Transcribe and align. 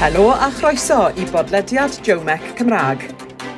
Helo 0.00 0.30
a 0.32 0.48
chroeso 0.48 1.10
i 1.20 1.26
bodlediad 1.28 1.92
Jomec 2.06 2.40
Cymraeg. 2.56 3.02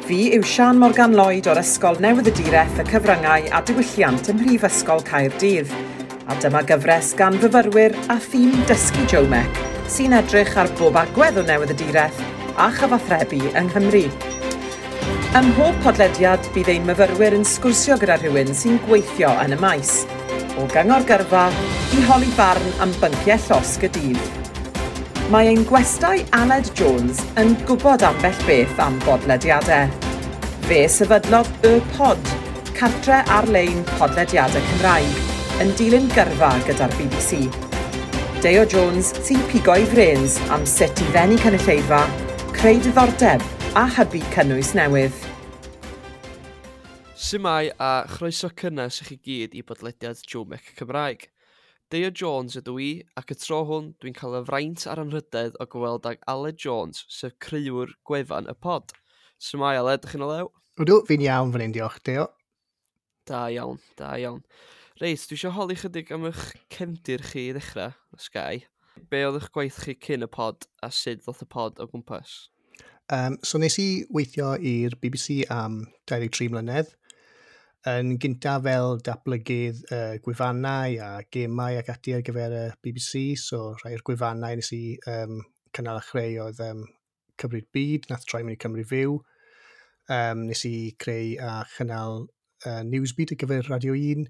Fi 0.09 0.17
yw 0.35 0.43
Sian 0.43 0.81
Morgan 0.81 1.13
Lloyd 1.15 1.47
o'r 1.47 1.61
Ysgol 1.61 2.01
Newydd 2.03 2.33
y 2.33 2.35
Direth 2.35 2.81
y 2.83 2.87
Cyfryngau 2.89 3.47
a 3.55 3.61
Diwylliant 3.63 4.27
ym 4.33 4.41
Mhrifysgol 4.41 5.05
Caerdydd. 5.07 5.71
A 6.27 6.35
dyma 6.43 6.65
gyfres 6.67 7.13
gan 7.15 7.39
fyfyrwyr 7.39 7.95
a 8.11 8.19
thîm 8.27 8.59
Dysgu 8.67 9.07
Jomec 9.15 9.63
sy'n 9.87 10.19
edrych 10.19 10.59
ar 10.59 10.75
bob 10.83 10.99
agwedd 11.05 11.39
o 11.39 11.47
newydd 11.47 11.77
y 11.77 11.79
direth 11.85 12.27
a 12.59 12.73
chyfathrebu 12.75 13.39
yng 13.53 13.71
Nghymru. 13.71 14.05
Ym 15.39 15.51
mhob 15.53 15.79
podlediad 15.87 16.53
bydd 16.59 16.75
ein 16.75 16.91
myfyrwyr 16.91 17.39
yn 17.39 17.47
sgwrsio 17.47 18.03
gyda 18.03 18.19
rhywun 18.19 18.51
sy'n 18.51 18.83
gweithio 18.91 19.31
yn 19.47 19.55
y 19.55 19.63
maes. 19.63 20.01
O 20.59 20.67
gyngor 20.75 21.07
gyrfa 21.07 21.53
i 21.95 22.07
holi 22.11 22.35
barn 22.35 22.73
am 22.83 22.99
bynciau 22.99 23.47
llosg 23.47 23.93
y 23.93 23.97
dydd 24.01 24.42
mae 25.33 25.49
ein 25.49 25.63
gwestai 25.65 26.27
Aled 26.37 26.67
Jones 26.77 27.23
yn 27.41 27.55
gwybod 27.65 28.03
ambell 28.05 28.41
beth 28.45 28.81
am 28.85 28.99
bodlediadau. 29.07 29.89
Fe 30.67 30.83
sefydlodd 30.93 31.49
Y 31.65 31.79
Pod, 31.95 32.33
cartre 32.77 33.23
ar-lein 33.33 33.81
podlediadau 33.95 34.61
Cymraeg 34.67 35.63
yn 35.65 35.73
dilyn 35.79 36.11
gyrfa 36.13 36.51
gyda'r 36.67 36.93
BBC. 36.99 37.47
Deo 38.45 38.67
Jones 38.69 39.15
sy'n 39.25 39.41
pigo 39.49 39.79
i 39.81 39.89
frens 39.95 40.37
am 40.53 40.69
sut 40.69 41.01
i 41.01 41.09
ddenu 41.15 41.41
cynulleidfa, 41.41 42.05
creu 42.53 42.85
diddordeb 42.85 43.49
a 43.73 43.89
hybu 43.97 44.21
cynnwys 44.37 44.77
newydd. 44.77 45.17
Symau 47.17 47.73
a 47.81 47.95
chroeso 48.11 48.53
cynnes 48.53 49.01
i 49.01 49.09
chi 49.09 49.23
gyd 49.25 49.57
i 49.57 49.65
bodlediad 49.65 50.21
Jomec 50.29 50.75
Cymraeg. 50.77 51.31
Deo 51.93 52.09
Jones 52.09 52.55
ydw 52.57 52.79
i, 52.81 52.91
ac 53.21 53.35
y 53.35 53.37
tro 53.37 53.59
hwn 53.69 53.91
dwi'n 54.01 54.15
cael 54.17 54.39
y 54.39 54.47
fraint 54.49 54.87
ar 54.89 55.01
anrhydedd 55.03 55.59
o 55.61 55.67
gweld 55.75 56.07
ag 56.09 56.23
Aled 56.33 56.57
Jones, 56.63 57.03
sef 57.13 57.35
creuwr 57.45 57.91
gwefan 58.09 58.49
y 58.49 58.55
pod. 58.65 58.95
So 59.37 59.61
mae 59.61 59.77
Aled, 59.77 60.01
ydych 60.01 60.15
chi'n 60.15 60.25
olew? 60.25 60.49
Ydw, 60.81 61.03
fi'n 61.11 61.25
iawn 61.27 61.53
fan 61.53 61.67
hyn, 61.67 61.75
diolch, 61.77 61.99
Deo. 62.09 62.31
Da 63.29 63.43
iawn, 63.53 63.83
da 64.01 64.15
iawn. 64.23 64.41
Reit, 65.03 65.27
dwi 65.29 65.37
eisiau 65.37 65.53
holi 65.53 65.77
chydig 65.83 66.15
am 66.17 66.25
eich 66.31 66.47
cefndir 66.73 67.27
chi 67.29 67.51
i 67.51 67.53
ddechrau, 67.59 67.93
Sky. 68.17 68.63
Be 69.13 69.21
oedd 69.27 69.43
eich 69.43 69.53
gwaith 69.53 69.83
chi 69.85 69.99
cyn 70.09 70.25
y 70.25 70.33
pod 70.33 70.65
a 70.81 70.89
sut 70.89 71.27
ddoth 71.27 71.45
y 71.45 71.51
pod 71.53 71.77
o 71.77 71.91
gwmpas? 71.93 72.39
Um, 73.13 73.37
so 73.45 73.61
nes 73.61 73.77
i 73.83 73.89
weithio 74.09 74.55
i'r 74.57 74.97
BBC 75.03 75.43
am 75.53 75.83
23 76.09 76.49
mlynedd 76.55 76.97
yn 77.91 78.15
gyntaf 78.23 78.63
fel 78.63 79.01
datblygydd 79.03 79.81
uh, 79.91 80.15
gwefannau 80.23 80.99
a 81.03 81.09
gemau 81.35 81.79
ac 81.81 81.89
ati 81.91 82.15
ar 82.15 82.23
gyfer 82.27 82.55
y 82.55 82.67
BBC, 82.85 83.23
so 83.41 83.73
rhai 83.81 83.97
o'r 83.97 84.05
gwefannau 84.07 84.59
nes 84.59 84.71
i 84.77 84.83
um, 85.11 85.41
cynnal 85.75 85.99
a 85.99 86.05
chreu 86.07 86.39
oedd 86.45 86.61
um, 86.63 86.85
Cymru'r 87.43 87.67
Byd, 87.75 88.07
nath 88.11 88.29
troi 88.29 88.45
mewn 88.45 88.55
i 88.55 88.61
Cymru 88.63 88.87
Fyw. 88.87 89.19
Um, 90.13 90.47
nes 90.47 90.63
i 90.69 90.93
creu 91.03 91.35
a 91.43 91.63
chynnal 91.75 92.27
uh, 92.69 92.83
Newsbeat 92.87 93.35
ar 93.35 93.41
gyfer 93.43 93.71
Radio 93.73 93.97
1, 93.99 94.29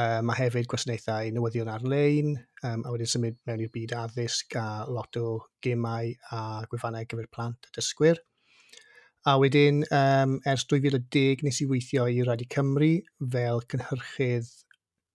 um, 0.00 0.32
a 0.32 0.36
hefyd 0.38 0.68
gwasanaethau 0.70 1.32
newyddion 1.34 1.72
ar-lein, 1.74 2.38
um, 2.64 2.86
a 2.86 2.94
wedyn 2.94 3.10
symud 3.10 3.36
mewn 3.44 3.66
i'r 3.66 3.72
byd 3.74 3.96
addysg 4.00 4.56
a 4.60 4.68
lot 4.88 5.20
o 5.20 5.26
gemau 5.64 6.14
a 6.32 6.40
gwefannau 6.72 7.04
gyfer 7.10 7.28
plant 7.36 7.68
a 7.68 7.76
dysgwyr. 7.76 8.22
A 9.26 9.38
wedyn, 9.40 9.86
um, 9.88 10.34
ers 10.44 10.66
2010 10.68 11.46
nes 11.46 11.58
i 11.62 11.64
weithio 11.64 12.02
i 12.12 12.18
Radio 12.28 12.44
Cymru 12.52 12.90
fel 13.32 13.62
cynhyrchydd 13.72 14.50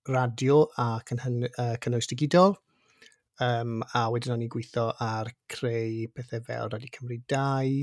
radio 0.10 0.64
a 0.82 0.86
cynhyn, 1.06 1.44
uh, 1.46 1.76
cynnwys 1.84 2.10
digidol. 2.10 2.56
Um, 3.38 3.84
a 3.94 4.08
wedyn 4.10 4.34
o'n 4.34 4.42
i'n 4.42 4.50
gweithio 4.50 4.88
ar 5.06 5.30
creu 5.54 6.08
pethau 6.16 6.42
fel 6.48 6.74
Radio 6.74 6.90
Cymru 6.96 7.20
2, 7.36 7.76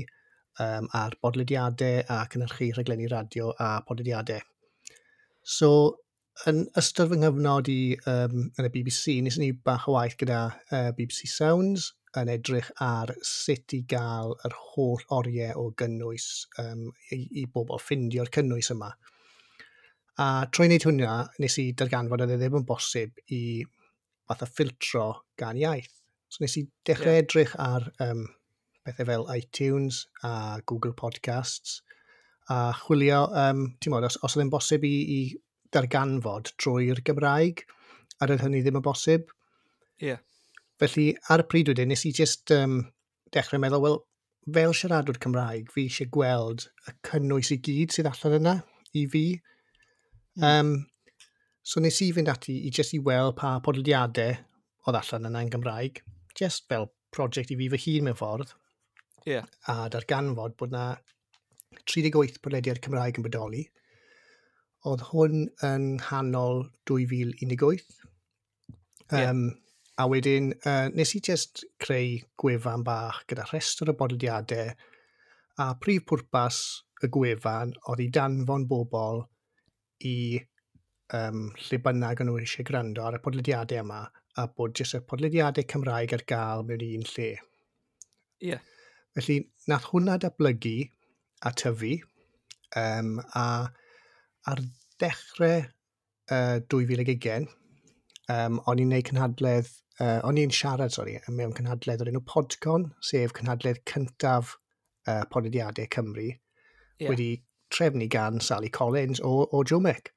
um, 0.65 0.89
a'r 0.99 1.15
bodlediadau 1.23 2.03
a 2.11 2.19
cynhyrchu 2.33 2.73
rhaglenni 2.75 3.07
radio 3.13 3.53
a 3.63 3.69
bodlediadau. 3.87 4.43
So, 5.57 5.69
yn 6.51 6.65
ystod 6.83 7.13
fy 7.13 7.21
nghyfnod 7.21 7.71
i 7.71 7.81
um, 8.03 8.49
yn 8.49 8.67
y 8.67 8.73
BBC, 8.75 9.21
nes 9.23 9.39
ni 9.39 9.53
bach 9.55 9.87
o 9.87 9.95
waith 9.95 10.19
gyda 10.19 10.41
uh, 10.51 10.91
BBC 10.99 11.31
Sounds, 11.37 11.93
yn 12.21 12.31
edrych 12.33 12.69
ar 12.83 13.13
sut 13.25 13.75
i 13.77 13.81
gael 13.89 14.33
yr 14.47 14.55
holl 14.71 15.03
oriau 15.17 15.61
o 15.61 15.67
gynnwys 15.79 16.27
um, 16.63 16.87
i, 17.13 17.21
i 17.41 17.45
bobl 17.53 17.81
ffindio'r 17.81 18.31
cynnwys 18.33 18.71
yma. 18.75 18.91
A 20.23 20.27
trwy 20.49 20.69
wneud 20.69 20.87
hwnna, 20.87 21.17
nes 21.43 21.57
i 21.61 21.67
darganfod 21.77 22.23
oedd 22.25 22.33
e 22.33 22.39
ddim 22.41 22.57
yn 22.61 22.67
bosib 22.67 23.19
i 23.33 23.41
fath 24.27 24.43
o 24.43 24.49
ffiltro 24.49 25.07
gan 25.39 25.59
iaith. 25.61 25.93
So 26.27 26.43
nes 26.43 26.57
i 26.59 26.65
dechrau 26.87 27.13
yeah. 27.13 27.23
edrych 27.23 27.53
ar 27.61 27.89
um, 28.03 28.25
bethau 28.87 29.07
fel 29.11 29.27
iTunes 29.35 30.05
a 30.25 30.59
Google 30.65 30.95
Podcasts 30.97 31.81
a 32.49 32.71
chwilio, 32.79 33.25
um, 33.35 33.65
ti'n 33.81 33.91
modd, 33.91 34.07
os, 34.07 34.17
os 34.23 34.35
oedd 34.37 34.45
e'n 34.45 34.51
bosib 34.53 34.85
i, 34.87 34.93
i 35.17 35.19
darganfod 35.75 36.53
trwy'r 36.61 37.01
Gymraeg, 37.05 37.65
a 38.21 38.29
roedd 38.29 38.45
hynny 38.45 38.61
ddim 38.63 38.79
yn 38.79 38.85
bosib. 38.85 39.33
Ie. 39.99 40.13
Yeah. 40.13 40.23
Felly, 40.81 41.07
ar 41.33 41.41
y 41.41 41.47
pryd 41.49 41.71
wedyn, 41.71 41.89
nes 41.89 42.05
i 42.05 42.13
jyst 42.13 42.53
um, 42.53 42.79
dechrau 43.33 43.61
meddwl, 43.61 43.83
wel, 43.83 43.97
fel 44.53 44.75
siaradwr 44.77 45.17
Cymraeg, 45.23 45.71
fi 45.73 45.87
eisiau 45.87 46.11
gweld 46.13 46.67
y 46.87 46.93
cynnwys 47.09 47.49
i 47.55 47.57
gyd 47.65 47.95
sydd 47.95 48.09
allan 48.11 48.37
yna 48.37 48.53
i 48.93 49.07
fi. 49.11 49.23
Mm. 50.37 50.45
Um, 50.49 50.75
so 51.65 51.81
nes 51.83 51.97
i 52.05 52.11
fynd 52.15 52.29
ati 52.31 52.59
i 52.67 52.71
jyst 52.73 52.95
i 52.95 53.01
weld 53.03 53.35
pa 53.39 53.57
podlediadau 53.65 54.37
oedd 54.87 54.99
allan 55.01 55.27
yna 55.31 55.43
yn 55.43 55.51
Gymraeg, 55.55 56.03
jyst 56.37 56.67
fel 56.71 56.87
prosiect 57.15 57.51
i 57.51 57.57
fi 57.59 57.69
fy 57.73 57.81
hun 57.83 58.07
mewn 58.07 58.19
ffordd. 58.19 58.53
Yeah. 59.27 59.49
A 59.67 59.89
darganfod 59.91 60.55
bod 60.59 60.71
na 60.71 60.85
38 61.83 62.39
podlediad 62.43 62.79
Cymraeg 62.85 63.19
yn 63.19 63.25
bodoli. 63.25 63.65
Oedd 64.87 65.03
hwn 65.09 65.47
yn 65.65 65.87
hanol 66.07 66.67
2018. 66.87 67.81
Um, 69.09 69.17
yeah. 69.17 69.33
A 69.97 70.05
wedyn, 70.05 70.51
uh, 70.69 70.89
nes 70.93 71.15
i 71.17 71.21
just 71.25 71.63
creu 71.81 72.19
gwefan 72.37 72.83
bach 72.85 73.23
gyda 73.29 73.47
rhestr 73.47 73.89
o 73.89 73.95
bodlediadau 73.97 74.69
a 75.63 75.65
prif 75.81 76.05
pwrpas 76.11 76.59
y 77.01 77.09
gwefan 77.13 77.73
oedd 77.89 78.03
i 78.05 78.07
danfon 78.13 78.67
bobl 78.69 79.23
i 80.05 80.17
um, 81.17 81.47
lle 81.65 81.79
bynnag 81.87 82.21
nhw 82.21 82.37
eisiau 82.43 82.67
gwrando 82.67 83.07
ar 83.07 83.17
y 83.17 83.21
podlediadau 83.25 83.81
yma 83.81 84.03
a 84.37 84.45
bod 84.59 84.77
jyst 84.77 84.99
y 84.99 85.01
podlediadau 85.09 85.65
Cymraeg 85.73 86.13
ar 86.13 86.25
gael 86.29 86.65
mewn 86.67 86.85
un 86.87 87.07
lle. 87.15 87.31
Ie. 87.33 88.51
Yeah. 88.51 88.61
Felly, 89.17 89.39
nath 89.71 89.89
hwnna 89.89 90.19
datblygu 90.21 90.75
a 91.41 91.53
tyfu 91.57 91.95
um, 92.77 93.17
a 93.33 93.47
ar 94.51 94.61
ddechrau 95.01 95.65
uh, 95.65 96.59
2020 96.69 97.49
um, 98.29 98.61
o'n 98.61 98.83
i'n 98.83 98.91
gwneud 98.91 99.09
cynhadledd 99.09 99.73
uh, 100.03 100.19
o'n 100.27 100.39
i'n 100.41 100.53
siarad, 100.53 100.93
sori, 100.93 101.17
mewn 101.33 101.55
cynhadledd 101.57 102.03
o'r 102.03 102.11
enw 102.13 102.23
Podcon, 102.29 102.89
sef 103.03 103.35
cynhadledd 103.37 103.83
cyntaf 103.89 104.55
uh, 105.07 105.23
podlediadau 105.33 105.89
Cymru, 105.93 106.29
yeah. 106.31 107.09
wedi 107.09 107.31
trefnu 107.73 108.07
gan 108.11 108.41
Sally 108.43 108.71
Collins 108.73 109.21
o, 109.23 109.47
o 109.51 109.63
Jomec. 109.67 110.13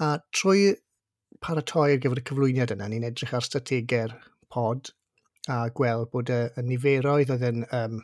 A 0.00 0.16
trwy 0.34 0.72
paratoi 1.42 1.92
ar 1.94 2.02
gyfer 2.02 2.22
y 2.22 2.26
cyflwyniad 2.28 2.74
yna, 2.76 2.88
ni'n 2.90 3.06
edrych 3.08 3.34
ar 3.36 3.46
strategau'r 3.46 4.14
pod 4.52 4.92
a 5.50 5.64
gweld 5.74 6.10
bod 6.12 6.30
y, 6.30 6.42
y 6.54 6.64
niferoedd 6.68 7.32
oedd 7.34 7.46
yn 7.48 7.64
um, 7.74 7.98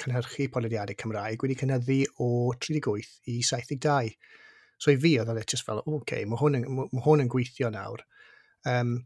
cynhyrchu 0.00 0.48
podlediadau 0.54 0.96
Cymraeg 0.98 1.42
wedi 1.44 1.56
cynnyddu 1.60 1.98
o 2.24 2.28
38 2.56 3.32
i 3.34 3.40
72. 3.44 4.14
So 4.78 4.94
i 4.94 4.98
fi 5.02 5.16
oedd 5.18 5.32
oedd 5.32 5.42
e 5.42 5.46
just 5.50 5.66
fel, 5.66 5.82
oce, 5.82 5.98
okay, 5.98 6.24
mae 6.24 6.38
hwn, 6.40 6.60
yn, 6.60 6.66
ma 6.78 7.04
hwn 7.04 7.24
yn 7.24 7.30
gweithio 7.32 7.70
nawr. 7.74 8.04
Um, 8.68 9.00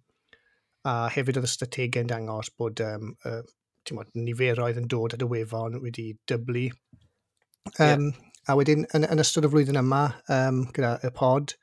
a 0.89 0.95
hefyd 1.15 1.39
oedd 1.39 1.49
y 1.49 1.53
strategau 1.53 2.05
yn 2.05 2.11
dangos 2.11 2.51
bod 2.59 2.83
um, 2.85 3.13
uh, 3.29 3.41
mod, 3.95 4.11
niferoedd 4.19 4.81
yn 4.81 4.91
dod 4.91 5.17
at 5.17 5.23
y 5.25 5.29
wefan 5.31 5.79
wedi 5.83 6.13
dyblu. 6.31 6.69
Um, 7.79 8.11
yeah. 8.11 8.29
A 8.51 8.57
wedyn, 8.59 8.85
yn, 8.97 9.07
yn 9.07 9.23
ystod 9.23 9.47
y 9.47 9.51
flwyddyn 9.53 9.79
yma, 9.79 10.05
um, 10.35 10.65
gyda 10.75 10.97
y 11.07 11.11
pod, 11.15 11.55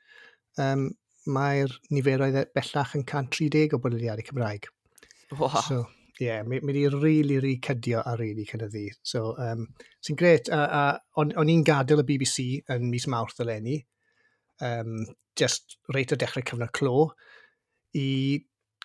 um, 0.60 0.88
mae'r 1.28 1.72
niferoedd 1.92 2.38
e 2.40 2.44
bellach 2.56 2.94
yn 2.96 3.04
130 3.04 3.76
o 3.76 3.80
bodlediadau 3.84 4.24
Cymraeg. 4.24 4.68
Wow. 5.36 5.60
So, 5.66 5.82
ie, 6.16 6.26
yeah, 6.26 6.44
mae 6.48 6.62
wedi 6.64 6.86
rili, 6.92 7.36
rili 7.40 7.58
cydio 7.64 8.00
a 8.04 8.16
rili 8.18 8.46
cynyddu. 8.48 8.86
So, 9.06 9.34
um, 9.40 9.66
sy'n 10.04 10.18
gret, 10.20 10.48
a, 10.52 10.64
a, 10.64 10.84
o'n, 11.20 11.34
on 11.40 11.52
i'n 11.52 11.64
gadael 11.66 12.02
y 12.02 12.06
BBC 12.08 12.46
yn 12.72 12.88
mis 12.92 13.06
Mawrth 13.12 13.44
eleni, 13.44 13.76
um, 14.64 15.04
just 15.38 15.76
reit 15.94 16.12
o 16.12 16.18
dechrau 16.20 16.44
cyfnod 16.48 16.72
clo, 16.76 17.10
i 17.96 18.08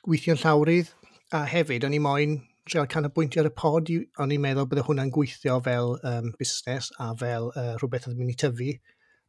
gweithio'n 0.06 0.42
llawrydd, 0.42 0.92
a 1.34 1.46
hefyd 1.50 1.86
o'n 1.88 1.96
i 1.98 2.02
moyn 2.02 2.36
trio 2.70 2.84
canolbwyntio 2.90 3.44
ar 3.44 3.50
y 3.50 3.54
pod, 3.58 3.90
o'n 4.22 4.34
i'n 4.34 4.42
meddwl 4.42 4.68
bydde 4.70 4.84
hwnna'n 4.88 5.12
gweithio 5.14 5.60
fel 5.66 5.96
um, 6.06 6.32
busnes 6.40 6.92
a 7.02 7.12
fel 7.20 7.52
uh, 7.54 7.74
rhywbeth 7.80 8.08
oedd 8.10 8.16
yn 8.16 8.22
mynd 8.24 8.34
i 8.34 8.38
tyfu. 8.42 8.76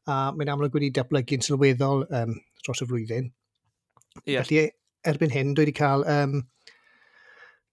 A 0.08 0.16
mae'n 0.36 0.52
amlwg 0.52 0.76
wedi 0.78 0.92
datblygu'n 0.96 1.44
sylweddol 1.44 2.06
um, 2.16 2.36
dros 2.64 2.84
y 2.84 2.88
flwyddyn. 2.88 3.30
Yeah. 4.24 4.44
Felly 4.44 4.70
erbyn 5.06 5.34
hyn, 5.34 5.52
dwi 5.56 5.66
wedi 5.66 5.76
cael 5.76 6.04
um, 6.12 6.38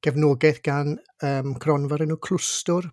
gefnogaeth 0.04 0.64
gan 0.66 0.98
um, 1.24 1.54
cronfa'r 1.64 2.04
enw 2.08 2.20
Clwstwr, 2.28 2.90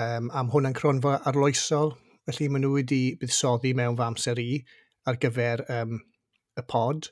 um, 0.00 0.28
am 0.32 0.52
hwnna'n 0.52 0.76
cronfa 0.76 1.18
arloesol, 1.30 1.94
felly 2.28 2.50
maen 2.50 2.66
nhw 2.66 2.74
wedi 2.78 3.02
buddsoddi 3.20 3.72
mewn 3.76 3.96
fy 4.00 4.08
amser 4.08 4.40
i 4.42 4.50
ar 5.08 5.20
gyfer 5.20 5.64
um, 5.72 5.98
y 6.60 6.68
pod, 6.68 7.08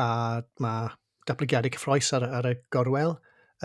a 0.00 0.10
mae 0.64 0.88
datblygiadau 1.30 1.72
cyffroes 1.74 2.12
ar, 2.18 2.26
ar 2.40 2.50
y 2.50 2.56
gorwel. 2.74 3.16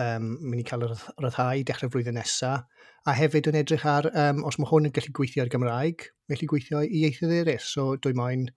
Um, 0.02 0.34
mynd 0.44 0.60
i 0.60 0.66
cael 0.68 0.84
y 0.84 0.90
ryddhau 0.92 1.62
dechrau 1.68 1.92
flwyddyn 1.92 2.18
nesaf. 2.20 2.66
A 3.08 3.14
hefyd 3.16 3.48
yn 3.50 3.58
edrych 3.60 3.86
ar, 3.88 4.08
um, 4.18 4.42
os 4.48 4.58
mae 4.58 4.68
hwn 4.68 4.88
yn 4.88 4.94
gallu 4.96 5.12
gweithio 5.16 5.44
ar 5.44 5.50
Gymraeg, 5.52 6.08
mae 6.26 6.36
gallu 6.36 6.50
gweithio 6.52 6.82
i 6.84 7.04
ieithoedd 7.04 7.36
eraill. 7.40 7.64
So 7.64 7.94
dwi 8.02 8.16
moyn 8.18 8.48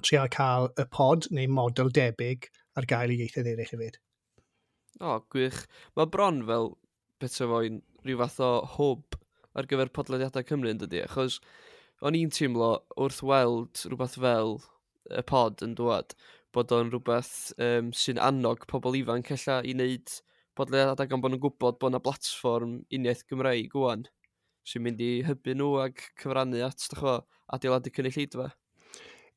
trio 0.00 0.24
cael 0.32 0.70
y 0.78 0.86
pod 0.92 1.28
neu 1.34 1.50
model 1.50 1.90
debyg 1.94 2.48
ar 2.78 2.88
gael 2.88 3.12
i 3.12 3.18
ieithoedd 3.20 3.50
eraill 3.52 3.74
hefyd. 3.74 3.98
O, 5.00 5.18
gwych. 5.32 5.64
Mae 5.98 6.08
bron 6.12 6.40
fel 6.48 6.72
bethau 7.20 7.52
fo'n 7.52 7.80
rhyw 8.06 8.20
fath 8.22 8.40
o 8.44 8.50
hwb 8.76 9.18
ar 9.56 9.68
gyfer 9.68 9.92
podlediadau 9.98 10.46
Cymru 10.48 10.72
yn 10.72 10.80
dydy, 10.80 11.02
achos 11.04 11.40
o'n 12.04 12.16
i'n 12.16 12.32
teimlo 12.32 12.70
wrth 13.00 13.22
weld 13.24 13.84
rhywbeth 13.88 14.18
fel 14.20 14.58
y 15.10 15.22
pod 15.30 15.64
yn 15.64 15.76
dwad, 15.78 16.14
bod 16.56 16.72
o'n 16.72 16.90
rhywbeth 16.92 17.52
um, 17.60 17.92
sy'n 17.92 18.20
annog 18.22 18.64
pobl 18.70 18.96
ifanc 18.98 19.32
ella 19.36 19.60
i 19.62 19.76
wneud 19.76 20.18
bodleuad 20.56 21.02
ac 21.04 21.12
am 21.12 21.22
bod 21.22 21.34
nhw'n 21.34 21.42
gwybod 21.44 21.80
bod 21.80 21.92
yna 21.92 22.02
blatfform 22.02 22.78
uniaeth 22.98 23.26
Gymraeg 23.28 23.68
gwan 23.74 24.06
sy'n 24.66 24.82
mynd 24.82 25.02
i 25.04 25.10
hybu 25.26 25.54
nhw 25.54 25.74
ag 25.84 26.00
cyfrannu 26.20 26.62
at 26.66 26.88
chwa, 26.98 27.20
adeiladu 27.54 27.92
cynulleidfa. 27.94 28.48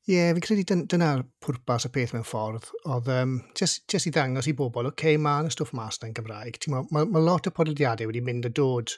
Ie, 0.08 0.14
yeah, 0.16 0.30
fi'n 0.34 0.42
credu 0.42 0.78
dyna'r 0.90 1.22
pwrpas 1.44 1.86
y 1.86 1.90
peth 1.94 2.14
mewn 2.16 2.26
ffordd. 2.26 2.70
Oedd 2.88 3.10
um, 3.14 3.36
just, 3.58 3.84
just 3.92 4.08
i 4.08 4.12
ddangos 4.16 4.48
i 4.50 4.54
bobl, 4.56 4.88
oce, 4.88 4.96
okay, 4.96 5.20
mae 5.20 5.44
yna 5.44 5.52
stwff 5.52 5.74
mas 5.76 6.00
na'n 6.00 6.16
Gymraeg. 6.16 6.58
Mae 6.72 6.88
ma, 6.96 7.04
ma 7.04 7.22
lot 7.22 7.46
o 7.46 7.54
podlediadau 7.54 8.10
wedi 8.10 8.24
mynd 8.24 8.48
a 8.48 8.52
dod, 8.60 8.96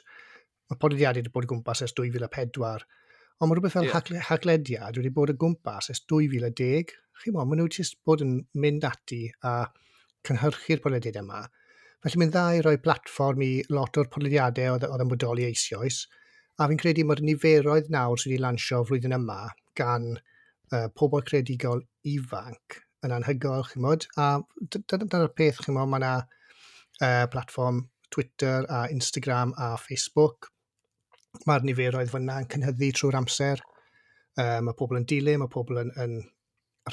mae 0.71 0.79
podlediadau 0.81 1.21
wedi 1.21 1.33
bod 1.35 1.45
y 1.45 1.51
gwmpas 1.51 1.83
ers 1.85 1.93
2004, 1.99 2.87
ond 3.43 3.51
mae 3.51 3.59
rhywbeth 3.59 3.75
fel 3.75 3.89
yeah. 3.89 4.25
haglediad 4.31 4.97
wedi 5.01 5.13
bod 5.13 5.35
y 5.35 5.37
gwmpas 5.43 5.91
ers 5.93 6.01
2010, 6.09 6.95
chi 7.21 7.33
mo, 7.35 7.45
maen 7.45 7.61
nhw 7.61 7.69
jyst 7.77 7.99
bod 8.05 8.23
yn 8.25 8.37
mynd 8.63 8.87
ati 8.89 9.25
a 9.49 9.53
cynhyrchu'r 10.27 10.81
podlediad 10.83 11.19
yma. 11.21 11.43
Felly 12.03 12.19
mae'n 12.19 12.33
dda 12.33 12.45
i 12.57 12.61
roi 12.65 12.75
platfform 12.83 13.43
i 13.45 13.51
lot 13.71 13.99
o'r 13.99 14.09
podlediadau 14.11 14.77
oedd 14.77 15.03
yn 15.05 15.11
bodoli 15.11 15.47
eisoes, 15.47 16.03
a 16.59 16.67
fi'n 16.69 16.79
credu 16.81 17.05
mae'r 17.07 17.23
niferoedd 17.25 17.91
nawr 17.93 18.19
sydd 18.19 18.33
wedi 18.33 18.43
lansio 18.43 18.81
flwyddyn 18.87 19.17
yma 19.17 19.39
gan 19.79 20.11
uh, 20.17 20.87
pobl 20.99 21.23
credigol 21.29 21.81
ifanc 22.13 22.79
yn 23.03 23.15
anhygoel, 23.15 23.65
chi'n 23.67 23.83
modd, 23.83 24.07
a 24.19 24.37
dyna'r 24.71 25.31
peth, 25.37 25.63
chi'n 25.63 25.75
modd, 25.77 25.91
mae 25.91 26.01
yna 26.03 26.13
uh, 26.21 27.25
platfform 27.33 27.83
Twitter 28.13 28.67
a 28.69 28.85
Instagram 28.93 29.53
a 29.57 29.73
Facebook. 29.81 30.51
Mae'r 31.49 31.65
niferoedd 31.67 32.11
fyna 32.13 32.37
yn 32.43 32.49
cynhyddu 32.51 32.91
trwy'r 32.93 33.17
amser. 33.19 33.63
Uh, 34.37 34.59
mae 34.65 34.77
pobl 34.77 34.99
yn 34.99 35.07
dilyn, 35.09 35.41
mae 35.41 35.51
pobl 35.51 35.81
yn, 35.81 35.91
yn 35.99 36.19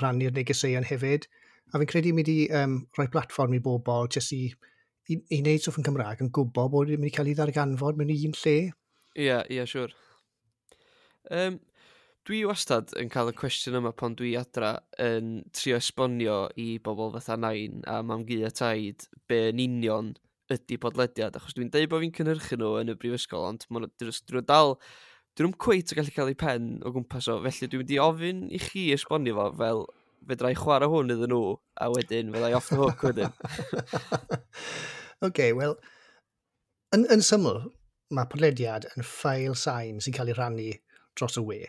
rannu'r 0.01 0.35
negeseuon 0.37 0.87
hefyd. 0.87 1.27
A 1.71 1.79
fi'n 1.79 1.91
credu 1.91 2.13
mi 2.15 2.25
wedi 2.25 2.51
um, 2.57 2.81
rhoi 2.99 3.09
platfform 3.13 3.57
i 3.57 3.63
bobl 3.65 4.09
jyst 4.11 4.35
i, 4.37 4.45
i, 5.11 5.19
i 5.19 5.41
wneud 5.41 5.63
stwff 5.63 5.81
yn 5.81 5.87
Cymraeg 5.87 6.23
yn 6.25 6.31
gwybod 6.35 6.71
bod 6.75 6.93
wedi 6.93 7.15
cael 7.15 7.31
ei 7.31 7.39
ddarganfod 7.39 7.99
mewn 7.99 8.15
un 8.15 8.39
lle. 8.43 8.57
Ie, 9.17 9.27
yeah, 9.27 9.43
ie, 9.49 9.61
yeah, 9.61 9.69
siwr. 9.71 9.91
Sure. 9.91 10.07
Um, 11.31 11.61
dwi 12.27 12.41
wastad 12.49 12.91
yn 12.99 13.11
cael 13.13 13.31
y 13.31 13.35
cwestiwn 13.39 13.79
yma 13.81 13.93
pan 13.97 14.17
dwi 14.19 14.33
adra 14.39 14.73
yn 15.03 15.41
trio 15.57 15.79
esbonio 15.81 16.41
i 16.61 16.73
bobl 16.83 17.13
fatha 17.15 17.37
nain 17.39 17.85
a 17.91 18.01
mam 18.07 18.25
gu 18.29 18.41
a 18.47 18.51
taid 18.51 19.07
be 19.31 19.39
yn 19.53 19.63
union 19.63 20.11
ydy 20.51 20.81
podlediad, 20.83 21.37
achos 21.39 21.55
dwi'n 21.55 21.71
deud 21.71 21.91
bod 21.93 22.03
fi'n 22.03 22.15
cynhyrchu 22.17 22.59
nhw 22.59 22.73
yn 22.81 22.91
y 22.91 22.97
brifysgol, 22.99 23.47
ond 23.53 23.67
dwi'n 23.69 23.87
nhw 23.87 24.43
dal 24.49 24.75
dyn 25.37 25.47
nhw'n 25.47 25.59
cweit 25.65 25.93
o 25.93 25.99
gallu 25.99 26.15
cael 26.15 26.33
eu 26.33 26.39
pen 26.39 26.69
o 26.85 26.93
gwmpas 26.95 27.29
o, 27.31 27.39
felly 27.47 27.71
dwi'n 27.71 27.83
mynd 27.83 27.95
i 27.95 27.99
ofyn 28.05 28.45
i 28.51 28.61
chi 28.63 28.89
esbonio 28.97 29.37
fo 29.39 29.49
fel 29.61 29.85
fedra 30.29 30.51
i 30.53 30.59
chwarae 30.59 30.89
hwn 30.91 31.15
iddyn 31.15 31.33
nhw, 31.33 31.55
a 31.81 31.89
wedyn 31.95 32.33
fydda 32.35 32.51
i 32.53 32.57
off 32.59 32.69
the 32.69 32.79
hook 32.81 33.05
wedyn. 33.07 33.33
OK, 35.27 35.41
wel, 35.57 35.77
yn, 36.97 37.07
yn 37.15 37.25
syml, 37.25 37.63
mae 38.17 38.29
podlediad 38.31 38.89
yn 38.91 39.07
ffail 39.07 39.57
sain 39.59 40.01
sy'n 40.03 40.17
cael 40.17 40.33
ei 40.33 40.37
rannu 40.39 40.69
dros 41.19 41.39
y 41.41 41.45
we. 41.47 41.61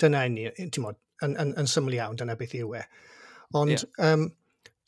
Dyna 0.00 0.26
ni, 0.32 0.48
ti'n 0.62 0.84
modd, 0.84 1.00
yn, 1.24 1.36
yn, 1.40 1.54
yn 1.60 1.70
syml 1.70 1.96
iawn, 1.96 2.18
dyna 2.20 2.36
beth 2.38 2.54
yw 2.58 2.76
e. 2.78 2.84
Ond, 3.58 3.74
yeah. 3.74 4.12
um, 4.12 4.28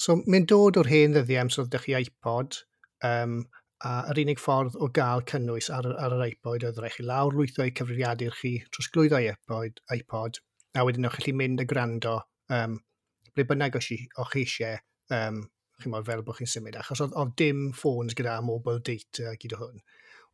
so, 0.00 0.18
mae'n 0.24 0.48
dod 0.50 0.80
o'r 0.80 0.90
hen 0.90 1.16
ddyddiau 1.16 1.44
am 1.44 1.52
sydd 1.52 1.70
ydych 1.70 1.88
chi 1.88 1.98
iPod, 2.00 2.60
um, 3.06 3.42
A 3.84 3.92
yr 4.12 4.22
unig 4.22 4.40
ffordd 4.40 4.78
o 4.81 4.88
gael 4.96 5.22
cynnwys 5.28 5.69
ar, 5.75 5.86
ar 6.00 6.14
yr 6.16 6.26
iPod 6.31 6.64
oedd 6.69 6.78
rhaid 6.81 6.94
chi 6.96 7.04
lawr 7.04 7.34
lwytho 7.36 7.66
i 7.69 7.72
cyfrifiadur 7.81 8.36
chi 8.38 8.54
trosglwyddo 8.72 9.20
iPod, 9.20 9.82
iPod 9.96 10.40
a 10.75 10.84
wedyn 10.88 11.08
o'ch 11.08 11.20
chi 11.25 11.34
mynd 11.36 11.60
y 11.62 11.66
gwrando 11.70 12.14
um, 12.56 12.78
ble 13.34 13.44
bynnag 13.50 13.76
o'ch 13.78 13.90
eisiau 14.40 14.78
um, 15.19 15.42
chi 15.82 15.92
mor 15.92 16.06
fel 16.06 16.22
bod 16.26 16.38
chi'n 16.38 16.50
symud, 16.50 16.78
achos 16.81 17.02
oedd, 17.04 17.14
oedd 17.20 17.34
dim 17.40 17.66
ffôns 17.76 18.16
gyda 18.19 18.38
mobile 18.46 18.82
data 18.88 19.34
gyda 19.42 19.60
hwn. 19.60 19.82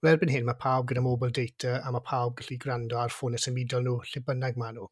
Wel, 0.00 0.14
erbyn 0.14 0.32
hyn, 0.32 0.46
mae 0.49 0.58
pawb 0.61 0.88
gyda 0.91 1.03
mobile 1.05 1.35
data 1.37 1.79
a 1.85 1.93
mae 1.93 2.05
pawb 2.06 2.38
gallu 2.38 2.58
gwrando 2.61 3.00
ar 3.00 3.12
ffôn 3.12 3.37
y 3.37 3.41
symudol 3.43 3.85
nhw 3.85 3.99
lle 4.12 4.25
bynnag 4.26 4.61
maen 4.61 4.79
nhw. 4.79 4.88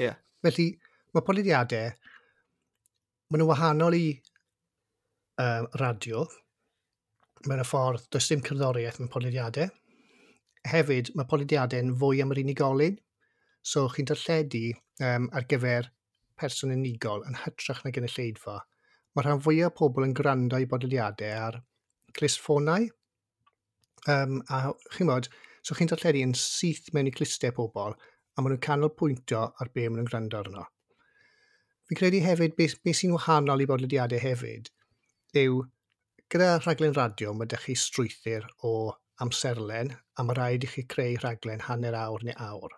Yeah. 0.00 0.18
Felly, 0.44 0.68
mae 1.14 1.26
polyddiadau, 1.26 1.94
maen 3.30 3.44
nhw 3.44 3.48
wahanol 3.52 3.96
i 3.96 4.04
um, 5.44 5.68
radio, 5.80 6.26
mewn 7.48 7.62
y 7.62 7.66
ffordd, 7.66 8.08
does 8.12 8.28
dim 8.28 8.42
cerddoriaeth 8.44 8.98
mewn 9.00 9.12
podlediadau. 9.12 9.70
Hefyd, 10.68 11.12
mae 11.16 11.28
podlediadau'n 11.28 11.94
fwy 12.00 12.20
am 12.24 12.34
yr 12.34 12.42
unigolyn, 12.42 12.98
so 13.64 13.86
chi'n 13.92 14.08
darlledu 14.10 14.74
um, 15.04 15.28
ar 15.36 15.46
gyfer 15.48 15.88
person 16.40 16.72
unigol 16.74 17.24
yn 17.28 17.38
hytrach 17.42 17.80
na 17.84 17.92
gynulleidfa. 17.96 18.58
Mae 19.14 19.26
rhan 19.26 19.42
fwyaf 19.44 19.72
o 19.72 19.76
pobl 19.80 20.06
yn 20.06 20.16
gwrando 20.16 20.60
i 20.60 20.68
bodlediadau 20.68 21.46
ar 21.46 21.60
clisffonau. 22.16 22.88
Um, 24.08 24.40
a 24.48 24.70
chi'n 24.96 25.08
bod, 25.08 25.30
so 25.64 25.76
chi'n 25.76 25.90
darlledu 25.92 26.24
yn 26.26 26.36
syth 26.36 26.92
mewn 26.96 27.08
i 27.08 27.14
clistau 27.16 27.56
pobl, 27.56 27.96
a 27.96 28.42
maen 28.42 28.54
nhw'n 28.54 28.64
canolbwyntio 28.68 29.46
ar 29.60 29.72
be 29.72 29.88
maen 29.88 30.02
nhw'n 30.02 30.12
gwrando 30.12 30.44
arno. 30.44 30.68
Fi'n 31.88 31.98
credu 31.98 32.20
hefyd, 32.24 32.56
beth 32.56 32.78
be 32.84 32.92
sy'n 32.96 33.16
wahanol 33.16 33.64
i 33.64 33.68
bodlediadau 33.68 34.20
hefyd, 34.22 34.68
yw 35.40 35.64
gyda 36.30 36.60
rhaglen 36.60 36.92
radio, 36.94 37.32
mae 37.34 37.48
ydych 37.48 37.64
chi 37.66 37.74
strwythyr 37.74 38.44
o 38.66 38.72
amserlen 39.24 39.88
a 40.14 40.24
mae 40.26 40.36
rhaid 40.38 40.66
i 40.66 40.68
chi 40.70 40.84
creu 40.92 41.16
rhaglen 41.18 41.64
hanner 41.66 41.96
awr 41.98 42.22
neu 42.26 42.36
awr. 42.44 42.76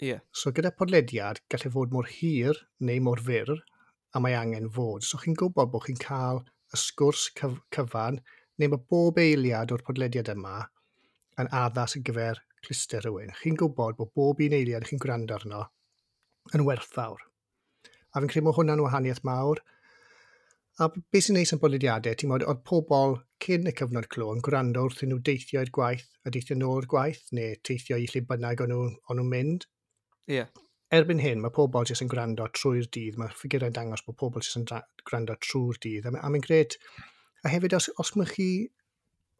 Ie. 0.00 0.08
Yeah. 0.08 0.22
So 0.32 0.52
gyda 0.56 0.70
podlediad, 0.78 1.42
gallai 1.52 1.72
fod 1.74 1.92
mor 1.92 2.08
hir 2.08 2.56
neu 2.88 3.02
mor 3.04 3.20
fyr, 3.26 3.52
a 4.14 4.22
mae 4.24 4.38
angen 4.38 4.70
fod. 4.72 5.04
So 5.04 5.20
chi'n 5.20 5.36
gwybod 5.36 5.68
bod 5.74 5.84
chi'n 5.84 6.00
cael 6.00 6.40
y 6.72 6.80
sgwrs 6.80 7.26
cyf 7.36 7.58
cyfan, 7.76 8.22
neu 8.56 8.72
mae 8.72 8.84
bob 8.94 9.20
eiliad 9.20 9.74
o'r 9.76 9.84
podlediad 9.84 10.32
yma 10.32 10.56
yn 11.42 11.52
addas 11.60 11.98
yn 11.98 12.06
gyfer 12.08 12.40
cluster 12.64 13.04
rhywun. 13.04 13.34
Chi'n 13.42 13.60
gwybod 13.60 14.00
bod 14.00 14.14
bob 14.16 14.40
un 14.46 14.56
eiliad 14.56 14.88
chi'n 14.88 15.02
gwrando 15.02 15.36
arno 15.36 15.66
yn 16.56 16.64
werthfawr. 16.64 17.20
A 18.14 18.22
fi'n 18.22 18.32
credu 18.32 18.48
mae 18.48 18.56
hwnna'n 18.56 18.86
wahaniaeth 18.86 19.26
mawr, 19.28 19.60
A 20.78 20.86
beth 20.94 21.24
sy'n 21.26 21.34
neis 21.34 21.50
yn 21.54 21.58
bolidiadau, 21.58 22.14
ti'n 22.14 22.30
modd, 22.30 22.44
oedd 22.46 22.60
pobl 22.68 23.16
cyn 23.42 23.66
y 23.66 23.72
cyfnod 23.78 24.06
clo 24.14 24.28
yn 24.30 24.42
gwrando 24.46 24.84
wrth 24.86 25.00
nhw 25.02 25.16
deithio 25.26 25.64
i'r 25.64 25.72
gwaith 25.74 26.04
a 26.22 26.30
deithio 26.34 26.54
nôl 26.54 26.82
i'r 26.84 26.86
gwaith, 26.92 27.24
neu 27.34 27.56
teithio 27.66 27.96
i 27.98 28.04
lle 28.06 28.20
bynnag 28.28 28.60
o'n 28.62 28.70
nhw'n 28.70 28.92
nhw 29.18 29.24
mynd. 29.26 29.64
Ie. 30.30 30.36
Yeah. 30.36 30.52
Erbyn 30.94 31.18
hyn, 31.18 31.40
mae 31.42 31.50
pobl 31.56 31.88
jyst 31.90 32.04
yn 32.04 32.10
gwrando 32.12 32.46
trwy'r 32.54 32.86
dydd, 32.94 33.18
mae 33.18 33.34
ffigurau'n 33.34 33.74
dangos 33.74 34.04
bod 34.06 34.16
pobl 34.20 34.44
jyst 34.44 34.60
yn 34.60 34.68
gwrando 35.10 35.34
trwy'r 35.48 35.80
dydd, 35.82 36.06
a, 36.06 36.12
mae'n 36.14 36.44
gred. 36.46 36.76
A 37.42 37.50
hefyd, 37.52 37.74
os, 37.76 37.88
os 37.98 38.14
mae 38.20 38.30
chi, 38.30 38.46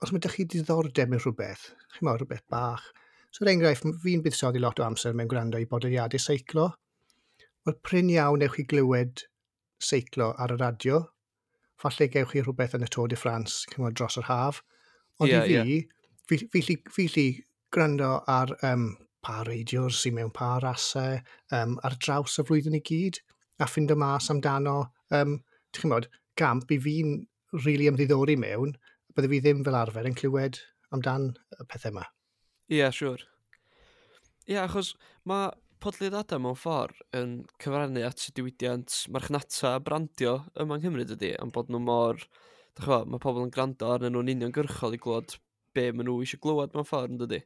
os 0.02 0.10
mae 0.12 0.32
chi 0.34 0.44
diddordeb 0.56 1.14
yn 1.14 1.22
rhywbeth, 1.22 1.68
chi'n 1.94 2.08
mawr, 2.08 2.18
rhywbeth 2.18 2.42
bach, 2.50 2.88
so 3.30 3.44
er 3.46 3.52
enghraifft, 3.54 3.86
fi'n 4.02 4.26
buddsoddi 4.26 4.64
lot 4.64 4.82
o 4.82 4.88
amser 4.88 5.14
mewn 5.14 5.30
gwrando 5.30 5.62
i 5.62 5.70
bodoliadau 5.70 6.20
seiclo, 6.20 6.66
wel 7.62 7.78
pryn 7.86 8.10
iawn 8.16 8.42
ewch 8.48 8.58
chi 8.58 8.66
glywed 8.74 9.24
seiclo 9.78 10.32
ar 10.34 10.56
y 10.56 10.60
radio, 10.60 11.00
falle 11.82 12.08
gewch 12.12 12.34
chi 12.34 12.42
rhywbeth 12.42 12.76
yn 12.78 12.86
y 12.86 12.90
Tôr 12.94 13.10
de 13.10 13.18
France 13.18 13.66
cyngor 13.72 13.94
dros 13.94 14.18
yr 14.20 14.28
haf. 14.28 14.62
Ond 15.18 15.30
yeah, 15.30 15.44
i 15.44 15.48
fi, 15.48 15.54
yeah. 15.54 15.84
fi, 16.28 16.40
fi, 16.52 16.78
fi, 16.94 17.06
fi 17.14 17.26
gwrando 17.74 18.10
ar 18.30 18.54
um, 18.66 18.90
pa 19.24 19.42
reidiwr 19.46 19.94
sy'n 19.94 20.16
mewn 20.16 20.34
pa 20.34 20.56
rasau 20.62 21.18
um, 21.54 21.76
ar 21.84 21.96
draws 22.02 22.38
y 22.40 22.46
flwyddyn 22.48 22.78
i 22.78 22.82
gyd 22.90 23.20
a 23.58 23.66
ffind 23.66 23.90
y 23.90 23.96
mas 23.98 24.30
amdano, 24.32 24.76
um, 25.14 25.38
chi'n 25.74 25.88
chymod, 25.88 26.06
gamp 26.38 26.70
i 26.70 26.78
fi'n 26.82 27.16
rili 27.56 27.64
really 27.64 27.88
ymddiddori 27.90 28.36
mewn, 28.38 28.76
bydde 29.16 29.32
fi 29.32 29.40
ddim 29.42 29.64
fel 29.66 29.78
arfer 29.78 30.06
yn 30.06 30.16
clywed 30.18 30.60
amdan 30.94 31.32
y 31.58 31.66
pethau 31.66 31.94
yma. 31.94 32.04
Ie, 32.68 32.78
yeah, 32.82 32.94
siwr. 32.94 33.18
Sure. 33.18 33.34
Ie, 34.48 34.54
yeah, 34.54 34.68
achos 34.68 34.94
mae 35.28 35.50
podlediadau 35.82 36.40
mewn 36.42 36.56
ffordd 36.58 37.02
yn 37.18 37.34
cyfrannu 37.62 38.02
at 38.06 38.24
y 38.26 38.32
diwydiant 38.36 38.94
marchnata 39.14 39.74
a 39.76 39.82
brandio 39.84 40.34
yma 40.62 40.78
yng 40.78 40.84
Nghymru 40.84 41.04
dydy, 41.08 41.30
am 41.38 41.52
bod 41.54 41.70
nhw 41.70 41.80
mor, 41.84 42.20
dach 42.78 42.88
chi'n 42.88 43.12
mae 43.12 43.22
pobl 43.22 43.44
yn 43.44 43.52
gwrando 43.54 43.92
arnyn 43.94 44.14
nhw'n 44.16 44.32
uniongyrchol 44.34 44.96
i 44.96 45.00
glwad 45.04 45.36
be 45.76 45.88
maen 45.92 46.08
nhw 46.10 46.18
eisiau 46.24 46.42
glywed 46.44 46.74
mewn 46.74 46.88
ffordd 46.88 47.14
yn 47.14 47.22
dydy. 47.22 47.40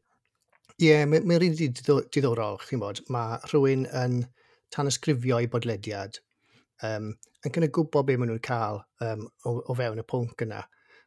Ie, 0.78 0.88
yeah, 0.88 1.06
mae'n 1.08 1.28
mae 1.28 1.40
rili 1.42 1.68
diddorol, 1.76 2.60
chi'n 2.64 2.82
bod, 2.82 3.02
mae 3.12 3.38
rhywun 3.50 3.86
yn 4.02 4.20
tanysgrifio 4.72 5.40
i 5.44 5.50
bodlediad 5.52 6.20
um, 6.88 7.12
yn 7.44 7.54
gyda 7.56 7.68
gwybod 7.76 8.08
be 8.08 8.16
maen 8.16 8.32
nhw'n 8.32 8.44
cael 8.46 8.80
um, 9.04 9.26
o, 9.44 9.58
o 9.60 9.76
fewn 9.76 10.00
y 10.00 10.06
pwnc 10.08 10.46
yna. 10.46 10.62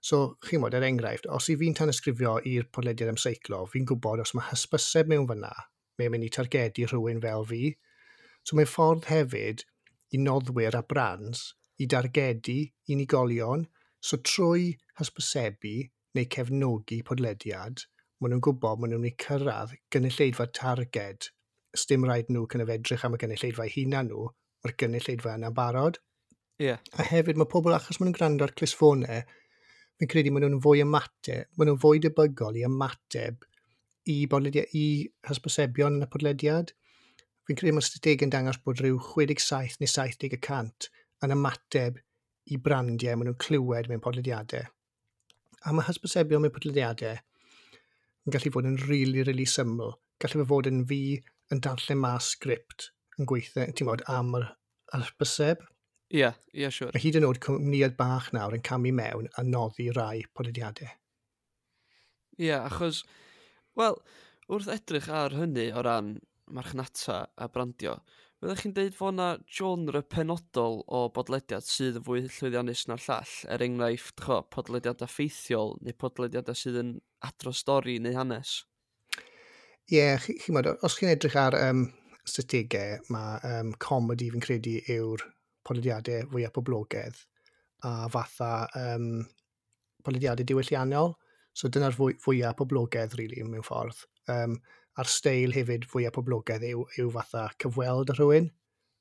So, 0.06 0.36
chi'n 0.46 0.62
bod, 0.62 0.78
er 0.78 0.86
enghraifft, 0.86 1.26
os 1.34 1.50
i 1.50 1.58
fi'n 1.58 1.78
tanysgrifio 1.78 2.38
i'r 2.46 2.70
podlediad 2.76 3.16
am 3.16 3.22
seiclo, 3.22 3.64
fi'n 3.72 3.88
gwybod 3.90 4.22
os 4.22 4.36
mae 4.38 4.52
hysbyseb 4.52 5.10
mewn 5.10 5.26
fyna, 5.32 5.54
Mae'n 6.00 6.12
mynd 6.12 6.28
i 6.28 6.32
targedu 6.36 6.88
rhywun 6.90 7.22
fel 7.24 7.46
fi. 7.50 7.62
So 8.44 8.58
mae'n 8.58 8.70
ffordd 8.70 9.08
hefyd 9.10 9.64
i 10.16 10.20
noddwyr 10.22 10.76
a 10.78 10.84
brands 10.86 11.48
i 11.82 11.88
dargedu 11.92 12.58
unigolion. 12.92 13.66
So 14.06 14.20
trwy 14.22 14.74
hysbysebu 15.00 15.76
neu 16.16 16.28
cefnogi 16.36 17.02
podlediad, 17.08 17.86
maen 18.20 18.36
nhw'n 18.36 18.44
gwybod 18.48 18.82
maen 18.82 18.94
nhw'n 18.94 19.04
mynd 19.04 19.14
i 19.14 19.24
cyrraedd 19.24 19.74
gynulleidfa 19.94 20.48
targed. 20.60 21.32
Sdim 21.76 22.06
rhaid 22.08 22.30
nhw 22.32 22.46
cynnaf 22.52 22.72
edrych 22.76 23.08
am 23.08 23.18
y 23.18 23.22
gynulleidfa 23.24 23.66
hunan 23.74 24.12
nhw, 24.12 24.28
mae'r 24.64 24.76
gynulleidfa 24.84 25.34
yna'n 25.40 25.58
barod. 25.58 26.00
Yeah. 26.62 26.80
A 26.96 27.04
hefyd 27.04 27.42
mae 27.42 27.52
pobl 27.52 27.76
achos 27.76 28.00
maen 28.00 28.12
nhw'n 28.12 28.20
gwrando 28.20 28.48
ar 28.48 28.56
clisfonau, 28.56 29.26
fi'n 30.00 30.12
credu 30.12 30.32
maen 30.32 30.48
nhw'n 30.48 30.64
fwy 30.64 30.86
ymateb, 30.86 31.52
maen 31.58 31.72
nhw'n 31.72 31.82
fwy 31.84 32.04
debygol 32.06 32.62
i 32.62 32.64
ymateb 32.70 33.44
i, 34.12 34.26
bodlediad, 34.30 34.72
i 34.78 35.10
hysbosebion 35.28 36.00
yn 36.00 36.06
y 36.06 36.10
podlediad. 36.12 36.74
Fi'n 37.46 37.60
credu 37.60 37.76
mae'r 37.78 37.88
strateg 37.88 38.26
yn 38.26 38.34
dangos 38.34 38.62
bod 38.66 38.82
rhyw 38.82 38.98
67 39.02 39.82
neu 39.82 39.92
70 39.92 40.38
y 40.38 40.42
cant 40.42 40.90
yn 41.26 41.34
ymateb 41.36 42.02
i 42.54 42.58
brandiau 42.62 43.18
maen 43.18 43.32
nhw'n 43.32 43.42
clywed 43.42 43.90
mewn 43.90 44.04
podlediadau. 44.06 44.66
A 45.66 45.74
mae 45.74 45.88
hysbosebion 45.88 46.44
mewn 46.46 46.54
podlediadau 46.54 47.22
yn 48.26 48.34
gallu 48.34 48.52
fod 48.54 48.68
yn 48.70 48.78
rili, 48.82 48.90
really, 48.90 49.22
rili 49.22 49.30
really 49.30 49.48
syml. 49.50 49.96
Gallu 50.22 50.46
fod 50.50 50.70
yn 50.70 50.84
fi 50.90 51.00
yn 51.54 51.62
darllen 51.62 52.02
mas 52.02 52.32
sgript 52.34 52.90
yn 53.20 53.30
gweithio, 53.30 53.66
ti'n 53.72 53.88
modd, 53.88 54.04
am 54.12 54.34
yr 54.40 54.48
hysboseb. 54.94 55.62
Ie, 56.14 56.20
yeah, 56.22 56.38
ie, 56.54 56.64
yeah, 56.64 56.74
siwr. 56.74 56.90
Sure. 56.90 56.94
Mae 56.96 57.04
hyd 57.04 57.20
yn 57.20 57.28
oed 57.28 57.42
cwmniad 57.44 57.96
bach 58.00 58.32
nawr 58.36 58.56
yn 58.58 58.66
camu 58.66 58.94
mewn 58.96 59.30
a 59.38 59.46
noddi 59.46 59.90
rai 59.96 60.26
podlediadau. 60.38 60.90
Ie, 62.38 62.50
yeah, 62.50 62.66
achos 62.70 63.04
Wel, 63.76 63.98
wrth 64.48 64.70
edrych 64.72 65.10
ar 65.12 65.34
hynny 65.36 65.66
o 65.76 65.82
ran 65.84 66.14
marchnata 66.56 67.26
a 67.36 67.48
brandio, 67.52 67.98
byddech 68.40 68.62
chi'n 68.64 68.76
deud 68.78 68.94
fod 68.96 69.16
yna 69.16 69.26
genre 69.58 70.02
penodol 70.14 70.80
o 70.88 71.02
bodlediad 71.16 71.66
sydd 71.68 71.98
yn 72.00 72.06
fwy 72.06 72.22
llwyddiannus 72.24 72.86
na'r 72.88 73.04
llall, 73.04 73.34
er 73.52 73.66
enghraifft 73.66 74.24
cho, 74.24 74.38
podlediad 74.56 75.04
ffeithiol 75.12 75.76
neu 75.84 75.98
podlediadau 76.06 76.56
sydd 76.56 76.80
yn 76.84 76.94
adro 77.28 77.52
stori 77.52 77.98
neu 78.00 78.16
hanes? 78.16 78.62
Ie, 79.18 80.00
yeah, 80.00 80.24
chi'n 80.24 80.40
chi 80.46 80.56
modd, 80.56 80.72
os 80.80 80.96
chi'n 80.96 81.12
edrych 81.12 81.36
ar 81.42 81.60
um, 81.60 81.84
strategau, 82.24 83.04
mae 83.12 83.44
um, 83.52 83.76
comedi 83.82 84.32
fi'n 84.32 84.46
credu 84.46 84.78
yw'r 84.96 85.28
podlediadau 85.68 86.32
fwyaf 86.32 86.56
poblogaidd 86.56 87.20
a 87.84 88.08
fatha 88.14 88.54
um, 88.80 89.12
podlediadau 90.08 90.48
diwylliannol. 90.48 91.18
So 91.56 91.72
dyna'r 91.72 91.96
fwy, 91.96 92.18
fwyaf 92.20 92.58
poblogaidd, 92.60 93.16
really, 93.20 93.44
mewn 93.48 93.64
ffordd. 93.64 94.04
Um, 94.32 94.58
a'r 95.00 95.10
steil 95.12 95.56
hefyd 95.56 95.88
fwyaf 95.92 96.16
poblogaidd 96.18 96.66
yw, 96.68 96.84
yw 97.00 97.12
fatha 97.16 97.48
cyfweld 97.64 98.12
y 98.12 98.18
rhywun. 98.18 98.50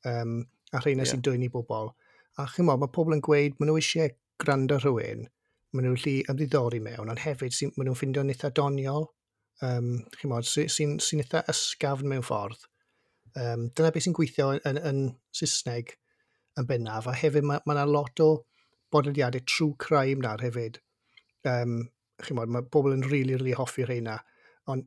Um, 0.07 0.37
a 0.75 0.83
rheina 0.83 1.03
yeah. 1.03 1.11
sy'n 1.13 1.25
dwyni 1.25 1.51
bobl. 1.51 1.91
A 2.39 2.47
chi'n 2.51 2.67
mo, 2.69 2.77
mae 2.79 2.93
pobl 2.95 3.17
yn 3.17 3.23
gweud, 3.25 3.59
maen 3.59 3.71
nhw 3.71 3.81
eisiau 3.81 4.13
gwrando 4.43 4.79
rhywun, 4.83 5.27
maen 5.75 5.89
nhw'n 5.89 6.01
lli 6.03 6.15
ymddiddori 6.31 6.81
mewn, 6.83 7.11
ond 7.11 7.23
hefyd 7.23 7.55
sy, 7.55 7.69
maen 7.75 7.89
nhw'n 7.89 7.99
ffindio'n 7.99 8.33
eitha 8.35 8.51
doniol, 8.55 9.09
um, 9.67 9.91
chi'n 10.19 10.31
mo, 10.31 10.41
sy'n 10.47 10.71
sy, 10.71 10.89
sy, 11.03 11.21
eitha 11.23 11.45
ysgafn 11.51 12.11
mewn 12.11 12.27
ffordd. 12.27 12.67
Um, 13.35 13.69
dyna 13.75 13.91
beth 13.95 14.07
sy'n 14.07 14.15
gweithio 14.15 14.53
yn, 14.55 14.63
yn, 14.71 14.81
yn 14.91 15.01
Saesneg 15.35 15.97
yn 16.59 16.71
bennaf, 16.71 17.11
a 17.11 17.15
hefyd 17.19 17.47
mae 17.47 17.63
yna 17.67 17.83
ma 17.83 17.87
lot 17.91 18.23
o 18.23 18.31
bodlediadau 18.95 19.43
true 19.51 19.75
crime 19.83 20.23
na'r 20.23 20.43
hefyd, 20.47 20.79
um, 21.51 21.81
chi'n 22.23 22.39
bod, 22.39 22.53
mae 22.53 22.67
pobl 22.71 22.95
yn 22.95 23.03
rili, 23.03 23.11
really, 23.11 23.39
really 23.41 23.57
hoffi 23.59 23.87
rheina, 23.89 24.19
ond 24.71 24.87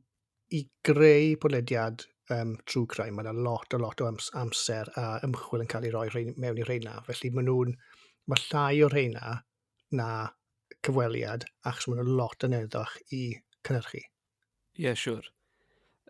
i 0.56 0.62
greu 0.86 1.36
podlediad 1.42 2.04
um, 2.34 2.56
true 2.64 2.86
crime, 2.88 3.16
mae 3.16 3.26
yna 3.26 3.34
lot, 3.44 3.74
a 3.74 3.80
lot 3.82 4.00
o 4.00 4.08
ams, 4.08 4.30
amser 4.38 4.88
a 4.96 5.06
ymchwil 5.26 5.64
yn 5.64 5.70
cael 5.70 5.88
ei 5.88 5.94
roi 5.94 6.06
rhein, 6.12 6.34
mewn 6.40 6.60
i 6.60 6.66
rheina. 6.66 6.98
Felly 7.08 7.32
mae 7.34 7.46
nhw'n, 7.48 7.74
mae 8.30 8.44
llai 8.48 8.82
o 8.84 8.90
rheina 8.92 9.38
na 9.98 10.10
cyfweliad, 10.84 11.48
achos 11.68 11.90
mae 11.90 12.00
nhw'n 12.00 12.16
lot 12.20 12.48
yn 12.48 12.56
edrych 12.62 12.96
i 13.12 13.22
cynnyrchu. 13.66 14.00
Ie, 14.00 14.86
yeah, 14.86 14.96
siwr. 14.96 15.24
Sure. 15.24 15.34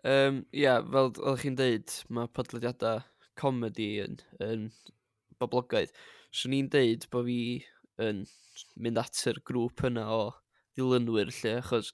Um, 0.03 0.45
yeah, 0.55 0.79
fel 0.79 1.11
oedd 1.11 1.41
chi'n 1.41 1.57
deud, 1.59 1.91
mae 2.15 2.31
podlediadau 2.31 3.01
comedi 3.39 3.97
yn, 4.03 4.19
yn 4.43 4.69
boblogaidd. 5.41 5.91
So 6.31 6.51
ni'n 6.51 6.69
deud 6.71 7.07
bod 7.11 7.27
fi 7.27 7.41
yn 7.99 8.21
mynd 8.79 9.01
at 9.01 9.19
yr 9.27 9.41
grŵp 9.47 9.83
yna 9.89 10.05
o 10.15 10.21
dilynwyr 10.79 11.31
lle, 11.41 11.55
achos 11.61 11.93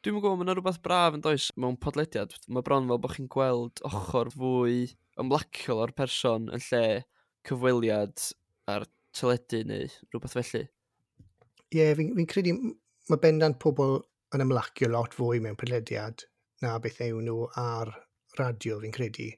dwi'n 0.00 0.16
gwybod, 0.16 0.40
mae'n 0.40 0.54
rhywbeth 0.56 0.80
braf 0.84 1.16
yn 1.18 1.24
does 1.24 1.50
mewn 1.60 1.76
podlediad. 1.84 2.32
Mae 2.48 2.64
bron 2.66 2.88
fel 2.88 3.00
bod 3.04 3.16
chi'n 3.16 3.30
gweld 3.34 3.82
ochr 3.90 4.30
fwy 4.32 4.86
ymlaciol 5.20 5.82
o'r 5.84 5.94
person 5.96 6.48
yn 6.54 6.64
lle 6.70 6.84
cyfweliad 7.48 8.30
ar 8.72 8.86
teledu 9.16 9.64
neu 9.68 9.88
rhywbeth 9.90 10.36
felly. 10.38 10.64
Ie, 11.70 11.82
yeah, 11.82 11.92
fi'n 11.98 12.14
fi, 12.16 12.26
credu 12.30 12.56
mae 13.10 13.20
bendant 13.22 13.58
pobl 13.62 13.98
yn 14.34 14.44
ymlacio 14.44 14.88
lot 14.90 15.14
fwy 15.16 15.40
mewn 15.42 15.58
podlediad 15.60 16.24
na 16.64 16.76
beth 16.82 17.00
yw 17.04 17.20
nhw 17.24 17.46
ar 17.60 17.92
radio, 18.38 18.78
fi'n 18.82 18.94
credu. 18.94 19.30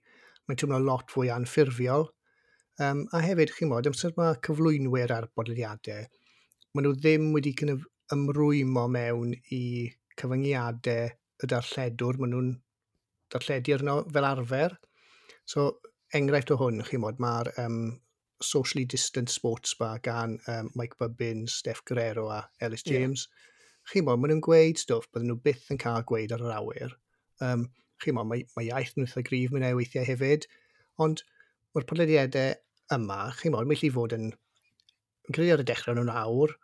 Mae'n 0.46 0.58
teimlo 0.60 0.80
lot 0.82 1.12
fwy 1.12 1.30
anffurfiol. 1.32 2.08
Um, 2.82 3.04
a 3.14 3.20
hefyd, 3.22 3.52
chi'n 3.56 3.70
modd, 3.70 3.88
amser 3.88 4.14
mae 4.16 4.38
cyflwynwyr 4.44 5.12
ar 5.14 5.28
bodlediadau, 5.36 6.06
maen 6.72 6.88
nhw 6.88 6.94
ddim 6.98 7.30
wedi 7.36 7.52
kind 7.58 7.74
ymrwymo 8.14 8.86
mewn 8.92 9.34
i 9.54 9.62
cyfyngiadau 10.20 11.10
y 11.42 11.48
darlledwr, 11.50 12.20
maen 12.20 12.34
nhw'n 12.34 12.50
darlledu 13.32 13.76
arno 13.76 13.96
fel 14.14 14.28
arfer. 14.28 14.76
So, 15.48 15.68
enghraifft 16.16 16.52
o 16.54 16.58
hwn, 16.60 16.82
chi 16.86 17.00
mod, 17.00 17.20
mae'r 17.22 17.50
um, 17.64 17.78
Socially 18.42 18.84
Distant 18.84 19.30
Sports 19.30 19.74
Bar 19.78 20.00
gan 20.04 20.38
um, 20.48 20.70
Mike 20.74 20.98
Bubbin, 21.00 21.46
Steph 21.48 21.84
Guerrero 21.88 22.28
a 22.30 22.42
Ellis 22.60 22.82
James. 22.82 23.28
Yeah. 23.28 23.48
Chi 23.92 24.02
mod, 24.06 24.20
maen 24.20 24.34
nhw'n 24.34 24.44
gweud 24.44 24.78
stwff 24.78 25.08
bydden 25.10 25.32
nhw 25.32 25.40
byth 25.46 25.70
yn 25.74 25.80
cael 25.82 26.04
gweud 26.06 26.34
ar 26.34 26.44
yr 26.44 26.56
awyr. 26.58 26.96
Um, 27.42 27.68
chi 28.02 28.14
mod, 28.14 28.28
mae, 28.30 28.44
mae 28.56 28.68
iaith 28.68 28.94
nhw'n 28.96 29.08
eitha 29.08 29.24
grif 29.26 29.54
mewn 29.54 29.66
weithiau 29.78 30.06
hefyd, 30.06 30.46
ond 31.02 31.24
mae'r 31.72 31.88
podlediadau 31.88 32.54
yma, 32.98 33.22
chi 33.38 33.50
mod, 33.54 33.66
mae'n 33.66 33.80
lli 33.80 33.90
fod 33.94 34.14
yn, 34.18 34.28
yn 34.30 35.36
credu 35.36 35.56
ar 35.56 35.64
y 35.64 35.66
dechrau 35.70 35.98
nhw'n 35.98 36.12
awr, 36.12 36.54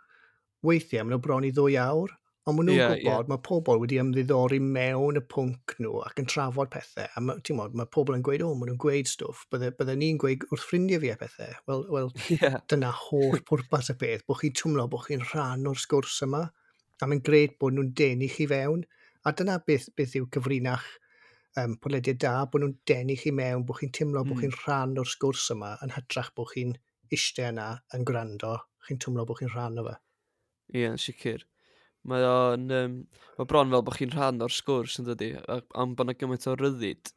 weithiau 0.66 1.04
maen 1.04 1.16
nhw 1.16 1.22
bron 1.24 1.46
i 1.46 1.52
ddwy 1.54 1.76
awr, 1.82 2.14
ond 2.48 2.56
maen 2.56 2.68
nhw'n 2.70 2.78
yeah, 2.78 2.92
gwybod 2.94 3.26
yeah. 3.26 3.30
mae 3.30 3.42
pobl 3.44 3.80
wedi 3.82 3.98
ymddiddori 4.00 4.58
mewn 4.64 5.20
y 5.20 5.22
pwnc 5.34 5.74
nhw 5.82 5.98
ac 6.06 6.22
yn 6.22 6.28
trafod 6.32 6.70
pethau. 6.72 7.08
A 7.12 7.22
mae, 7.22 7.56
mod, 7.58 7.74
mae 7.76 7.90
pobl 7.94 8.16
yn 8.16 8.24
gweud, 8.26 8.44
o, 8.46 8.54
maen 8.56 8.72
nhw'n 8.72 8.80
gweud 8.84 9.10
stwff, 9.10 9.44
bydde, 9.52 9.74
bydde 9.78 9.96
ni'n 10.00 10.20
gweud 10.22 10.46
wrth 10.48 10.64
ffrindiau 10.64 11.02
fi 11.04 11.12
a 11.12 11.18
pethau. 11.20 11.58
Wel, 11.68 11.84
well, 11.92 12.12
yeah. 12.34 12.56
dyna 12.72 12.92
holl 13.04 13.42
pwrpas 13.50 13.92
y 13.92 13.98
peth, 14.00 14.24
bod 14.28 14.40
chi'n 14.40 14.56
twmlo 14.62 14.88
bod 14.92 15.04
chi'n 15.08 15.26
rhan 15.28 15.68
o'r 15.68 15.82
sgwrs 15.82 16.22
yma, 16.26 16.46
a 16.98 17.10
mae'n 17.10 17.22
gred 17.26 17.58
bod 17.60 17.76
nhw'n 17.76 17.92
denu 18.00 18.30
chi 18.32 18.48
fewn. 18.50 18.86
A 19.28 19.34
dyna 19.36 19.60
beth, 19.66 19.90
beth 19.98 20.16
yw 20.16 20.30
cyfrinach 20.32 20.88
um, 21.60 21.76
podlediad 21.82 22.20
da, 22.24 22.34
bod 22.48 22.64
nhw'n 22.64 22.76
denu 22.88 23.16
chi 23.20 23.32
mewn, 23.34 23.64
bod 23.68 23.82
chi'n 23.82 23.92
teimlo 23.94 24.24
mm. 24.24 24.32
bod 24.32 24.42
chi'n 24.42 24.58
rhan 24.62 24.98
o'r 25.02 25.12
sgwrs 25.12 25.50
yma 25.54 25.76
yn 25.84 25.94
hytrach 25.98 26.32
bod 26.36 26.52
chi'n 26.54 26.74
eistedd 27.12 27.52
yna 27.52 27.70
yn 27.96 28.08
gwrando, 28.08 28.56
chi'n 28.88 29.00
twmlo 29.04 29.28
bod 29.28 29.42
chi'n 29.42 29.52
rhan 29.52 29.80
o 29.82 29.90
fe. 29.90 29.96
Ie, 30.74 30.88
yn 30.90 31.00
sicr. 31.00 31.46
Mae 32.08 32.24
o'n... 32.24 32.68
Um, 32.72 32.98
mae 33.38 33.48
bron 33.48 33.72
fel 33.72 33.84
bod 33.86 33.96
chi'n 33.98 34.12
rhan 34.14 34.42
o'r 34.44 34.54
sgwrs 34.54 34.98
yn 35.00 35.08
dydi, 35.08 35.32
am 35.78 35.94
bod 35.98 36.08
yna 36.08 36.16
gymaint 36.18 36.46
o 36.50 36.56
ryddid, 36.58 37.12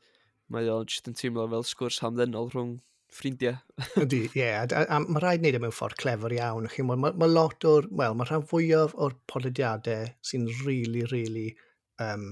mae 0.54 0.70
o'n 0.70 0.88
jyst 0.90 1.10
yn 1.10 1.18
teimlo 1.18 1.48
fel 1.52 1.68
sgwrs 1.68 2.02
hamddenol 2.04 2.52
rhwng 2.52 2.76
ffrindiau. 3.12 3.58
Ydy, 4.00 4.22
ie. 4.30 4.40
Yeah, 4.40 4.68
a, 4.72 4.86
a 4.86 5.00
mae 5.04 5.22
rhaid 5.24 5.44
wneud 5.44 5.58
e 5.58 5.62
mewn 5.64 5.76
ffordd 5.76 6.00
clefer 6.00 6.36
iawn. 6.36 6.70
Mae 6.88 7.00
ma, 7.00 7.12
ma 7.12 7.28
lot 7.28 7.68
o'r, 7.68 7.90
wel, 8.02 8.16
mae 8.18 8.30
rhan 8.30 8.46
fwyaf 8.48 8.96
o'r 8.96 9.18
podlediadau 9.32 10.14
sy'n 10.30 10.48
really, 10.64 11.04
really 11.12 11.50
um, 12.04 12.30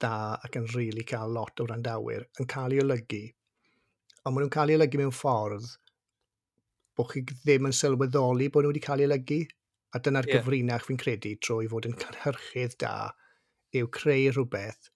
da 0.00 0.38
ac 0.46 0.56
yn 0.60 0.70
really 0.76 1.04
cael 1.08 1.34
lot 1.34 1.60
o 1.60 1.66
randawyr 1.68 2.24
yn 2.40 2.48
cael 2.50 2.76
ei 2.76 2.82
olygu. 2.84 3.24
Ond 4.24 4.34
maen 4.34 4.46
nhw'n 4.46 4.54
cael 4.56 4.72
ei 4.72 4.78
olygu 4.78 5.02
mewn 5.02 5.14
ffordd 5.14 5.68
bod 6.98 7.12
chi 7.12 7.22
ddim 7.28 7.68
yn 7.68 7.76
sylweddoli 7.76 8.48
bod 8.52 8.64
nhw 8.64 8.72
wedi 8.72 8.84
cael 8.84 9.04
ei 9.04 9.10
olygu. 9.10 9.42
A 9.96 10.00
dyna'r 10.04 10.28
yeah. 10.28 10.40
gyfrinach 10.40 10.86
fi'n 10.88 11.00
credu 11.00 11.34
trwy 11.44 11.68
fod 11.72 11.88
yn 11.88 11.96
cynhyrchydd 12.00 12.76
da 12.82 12.94
yw 13.78 13.88
creu 13.92 14.32
rhywbeth 14.32 14.90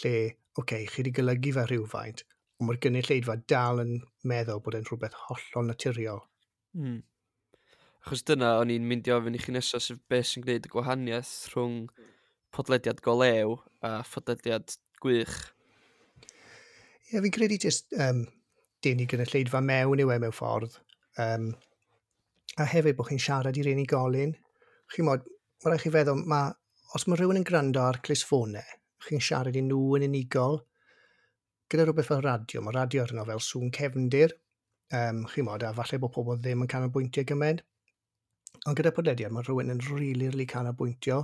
lle, 0.00 0.12
oce, 0.56 0.62
okay, 0.62 0.86
chi 0.88 1.02
wedi 1.02 1.14
golygu 1.18 1.52
fe 1.56 1.64
rhywfaint, 1.68 2.24
ond 2.58 2.68
mae'r 2.68 2.80
gynulleidfa 2.84 3.36
dal 3.50 3.82
yn 3.82 3.96
meddwl 4.28 4.62
bod 4.64 4.76
e'n 4.78 4.86
rhywbeth 4.88 5.16
hollol 5.26 5.68
naturiol. 5.68 6.22
Hmm. 6.76 7.00
Achos 8.02 8.24
dyna, 8.26 8.56
o'n 8.58 8.72
i'n 8.74 8.86
mynd 8.88 9.08
i 9.08 9.14
ofyn 9.14 9.36
i 9.36 9.40
chi 9.42 9.54
nesaf 9.54 9.84
sef 9.84 10.00
beth 10.10 10.30
sy'n 10.30 10.44
gwneud 10.46 10.66
y 10.66 10.70
gwahaniaeth 10.72 11.32
rhwng 11.52 11.76
podlediad 12.56 13.02
golew 13.04 13.58
a 13.84 13.98
podlediad 14.08 14.76
gwych. 15.04 15.36
Ie, 16.22 17.12
yeah, 17.12 17.22
fi'n 17.22 17.36
credu 17.36 17.60
jyst 17.62 17.92
um, 18.00 18.24
dyn 18.84 19.04
i 19.04 19.06
gynulleidfa 19.10 19.60
mewn 19.64 20.02
i 20.02 20.08
we 20.08 20.18
mewn 20.24 20.34
ffordd. 20.34 20.80
Um, 21.20 21.52
a 22.60 22.66
hefyd 22.68 22.96
bod 22.98 23.08
chi'n 23.08 23.22
siarad 23.22 23.58
i'r 23.58 23.70
unigolyn. 23.72 24.34
Chi'n 24.92 25.08
modd, 25.08 25.24
mae 25.64 25.72
rhaid 25.72 25.84
chi 25.84 25.92
feddwl, 25.94 26.22
ma, 26.28 26.42
os 26.96 27.06
mae 27.08 27.20
rhywun 27.20 27.40
yn 27.40 27.46
gwrando 27.48 27.84
ar 27.86 28.00
clisfonau, 28.04 28.78
chi'n 29.06 29.24
siarad 29.24 29.56
i 29.56 29.64
nhw 29.64 29.96
yn 29.98 30.06
unigol, 30.10 30.60
gyda 31.72 31.86
rhywbeth 31.88 32.10
fel 32.10 32.24
radio, 32.26 32.62
mae 32.64 32.76
radio 32.76 33.06
arno 33.06 33.24
fel 33.28 33.44
sŵn 33.46 33.72
cefndir, 33.76 34.36
um, 34.98 35.22
chi'n 35.32 35.48
modd, 35.48 35.64
a 35.64 35.72
falle 35.76 36.00
bod 36.02 36.12
pobl 36.16 36.40
ddim 36.40 36.66
yn 36.66 36.72
canolbwyntio 36.74 37.24
gymaint. 37.28 37.64
Ond 38.68 38.76
gyda 38.78 38.92
podlediad, 38.94 39.32
mae 39.32 39.46
rhywun 39.46 39.72
yn 39.72 39.80
rili, 39.80 39.94
really, 39.96 40.12
rili 40.12 40.28
really 40.28 40.48
canolbwyntio. 40.50 41.22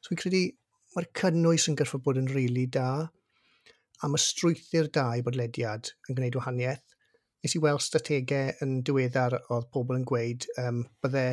So 0.00 0.10
fi'n 0.10 0.20
credu, 0.24 0.42
mae'r 0.96 1.06
cynnwys 1.20 1.68
yn 1.70 1.78
gyrffod 1.78 2.02
bod 2.04 2.18
yn 2.20 2.26
rili 2.32 2.48
really 2.48 2.66
da, 2.74 2.88
a 4.02 4.10
mae 4.10 4.20
strwythu'r 4.20 4.90
da 4.92 5.06
i 5.16 5.22
bodlediad 5.24 5.92
yn 6.08 6.18
gwneud 6.18 6.36
wahaniaeth 6.40 6.95
nes 7.46 7.54
i 7.54 7.62
weld 7.62 7.84
strategau 7.84 8.54
yn 8.64 8.80
diweddar 8.82 9.38
oedd 9.54 9.68
pobl 9.74 9.94
yn 9.94 10.06
gweud 10.10 10.48
um, 10.58 10.80
bydde 11.04 11.26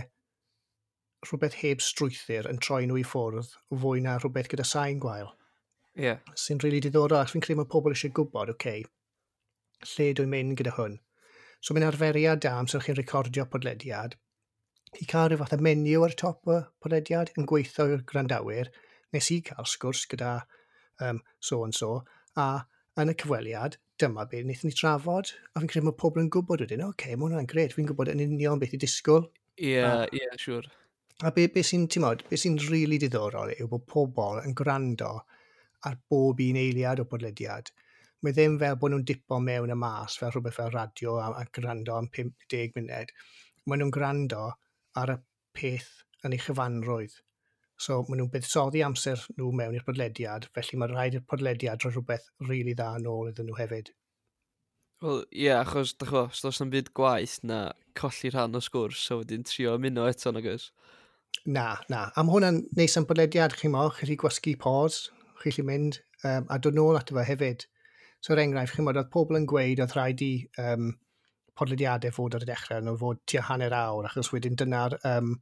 rhywbeth 1.25 1.55
heb 1.63 1.81
strwythyr 1.81 2.49
yn 2.51 2.59
troi 2.61 2.83
nhw 2.85 2.99
i 3.01 3.05
ffwrdd 3.07 3.49
fwy 3.83 4.03
na 4.05 4.19
rhywbeth 4.19 4.51
gyda 4.51 4.65
sain 4.67 4.99
gwael. 5.01 5.31
Ie. 5.97 6.03
Yeah. 6.05 6.19
Sy'n 6.37 6.61
rili 6.61 6.75
really 6.75 6.83
diddorol, 6.85 7.23
ac 7.23 7.31
fi'n 7.33 7.45
credu 7.45 7.61
mae 7.61 7.69
pobl 7.71 7.95
eisiau 7.95 8.13
gwybod, 8.19 8.51
oce, 8.53 8.57
okay, 8.57 8.83
lle 9.93 10.09
dwi'n 10.19 10.31
mynd 10.33 10.57
gyda 10.59 10.75
hwn. 10.77 10.99
So 11.63 11.73
mae'n 11.73 11.87
arferiad 11.87 12.43
da 12.45 12.53
amser 12.59 12.83
chi'n 12.85 12.99
recordio 12.99 13.47
podlediad. 13.49 14.17
I 15.01 15.07
cael 15.09 15.31
rhyw 15.31 15.41
fath 15.41 15.55
o 15.57 15.61
menu 15.65 16.03
ar 16.05 16.13
top 16.19 16.45
y 16.45 16.59
podlediad 16.83 17.33
yn 17.37 17.47
gweithio 17.49 17.87
i'r 17.89 18.05
grandawyr. 18.09 18.69
Nes 19.15 19.31
i 19.33 19.39
cael 19.49 19.65
sgwrs 19.69 20.05
gyda 20.11 20.35
um, 21.01 21.23
so 21.39 21.63
and 21.65 21.77
so, 21.77 22.03
a 22.37 22.67
yn 23.01 23.13
y 23.13 23.17
cyfweliad, 23.23 23.79
dyma 24.01 24.25
beth 24.29 24.45
wnaethon 24.45 24.71
ni 24.71 24.77
trafod, 24.77 25.33
a 25.53 25.61
fi'n 25.61 25.69
credu 25.71 25.87
mae 25.87 25.97
pobl 25.99 26.23
yn 26.23 26.31
gwybod 26.33 26.63
wedyn, 26.65 26.85
oce, 26.85 26.95
okay, 26.95 27.17
mae 27.17 27.29
hwnna'n 27.29 27.49
gred, 27.49 27.75
fi'n 27.75 27.89
gwybod 27.89 28.11
yn 28.13 28.23
union 28.25 28.61
beth 28.61 28.73
i 28.77 28.79
disgwyl. 28.81 29.27
Ie, 29.59 29.75
yeah, 29.75 30.05
ie, 30.09 30.23
yeah, 30.23 30.39
siwr. 30.41 30.69
A 31.23 31.31
beth 31.35 31.53
be 31.53 31.63
sy'n, 31.65 31.85
ti'n 31.91 32.03
modd, 32.03 32.23
beth 32.29 32.41
sy'n 32.41 32.57
rili 32.57 32.73
really 32.73 32.99
diddorol 33.03 33.53
yw 33.53 33.69
bod 33.71 33.85
pobl 33.89 34.41
yn 34.41 34.55
gwrando 34.57 35.11
ar 35.87 35.97
bob 36.09 36.41
un 36.43 36.59
eiliad 36.59 37.03
o 37.03 37.07
podlediad. 37.11 37.69
Mae 38.23 38.35
ddim 38.35 38.55
fel 38.59 38.79
bod 38.79 38.93
nhw'n 38.93 39.05
dipo 39.07 39.39
mewn 39.43 39.73
y 39.73 39.77
mas 39.79 40.15
fel 40.19 40.31
rhywbeth 40.31 40.57
fel 40.57 40.71
radio 40.73 41.17
a, 41.19 41.29
a 41.41 41.43
gwrando 41.57 41.97
am 41.99 42.09
50 42.17 42.77
munud. 42.77 43.11
Mae 43.67 43.79
nhw'n 43.79 43.91
gwrando 43.93 44.45
ar 45.01 45.13
y 45.13 45.17
peth 45.59 45.91
yn 46.23 46.35
ei 46.35 46.41
chyfanrwydd. 46.41 47.17
So 47.83 47.99
maen 48.07 48.21
nhw'n 48.21 48.31
buddsoddi 48.31 48.83
amser 48.85 49.19
nhw 49.35 49.49
mewn 49.59 49.75
i'r 49.75 49.83
podlediad, 49.87 50.47
felly 50.55 50.79
mae 50.79 50.91
rhaid 50.91 51.17
i'r 51.17 51.25
podlediad 51.27 51.83
roi 51.83 51.91
rhywbeth 51.91 52.29
rili 52.45 52.49
really 52.51 52.75
dda 52.79 52.93
yn 52.99 53.09
ôl 53.11 53.31
iddyn 53.31 53.49
nhw 53.49 53.57
hefyd. 53.59 53.91
Wel, 55.03 55.19
ie, 55.25 55.47
yeah, 55.49 55.59
achos, 55.65 55.91
da 55.99 56.07
chwa, 56.07 56.21
os 56.31 56.43
does 56.45 56.61
na'm 56.61 56.71
byd 56.71 56.93
gwaith 56.95 57.41
na 57.49 57.57
colli 57.99 58.31
rhan 58.31 58.55
o 58.55 58.61
sgwrs, 58.63 59.01
so 59.03 59.19
wedyn 59.19 59.43
trio 59.49 59.75
ymuno 59.75 60.05
eto, 60.07 60.31
na 60.31 60.43
gys? 60.45 60.69
Na, 61.43 61.65
na. 61.91 62.05
Am 62.19 62.31
hwnna'n 62.31 62.61
neis 62.79 62.95
am 62.99 63.07
bodlediad, 63.09 63.57
chi 63.59 63.71
mo, 63.73 63.89
chi 63.97 64.07
chi 64.07 64.19
gwasgu 64.21 64.55
pause, 64.63 65.11
chi 65.41 65.51
chi 65.57 65.65
mynd, 65.67 65.99
um, 66.23 66.47
a 66.47 66.59
dod 66.63 66.79
nôl 66.79 66.99
ato 66.99 67.17
fe 67.17 67.27
hefyd. 67.33 67.67
So, 68.23 68.31
er 68.31 68.45
enghraifft, 68.45 68.77
chi 68.77 68.85
mo, 68.85 68.93
oedd 68.95 69.11
pobl 69.11 69.41
yn 69.41 69.49
gweud 69.49 69.83
oedd 69.83 69.97
rhaid 69.97 70.23
i 70.23 70.33
um, 70.63 70.93
podlediadau 71.59 72.15
fod 72.15 72.39
ar 72.39 72.47
y 72.47 72.53
dechrau, 72.53 72.85
nhw 72.85 72.95
fod 73.01 73.19
tua 73.27 73.43
hanner 73.49 73.75
awr, 73.75 74.07
achos 74.07 74.31
wedyn 74.31 74.55
dyna'r 74.61 74.95
um, 75.09 75.35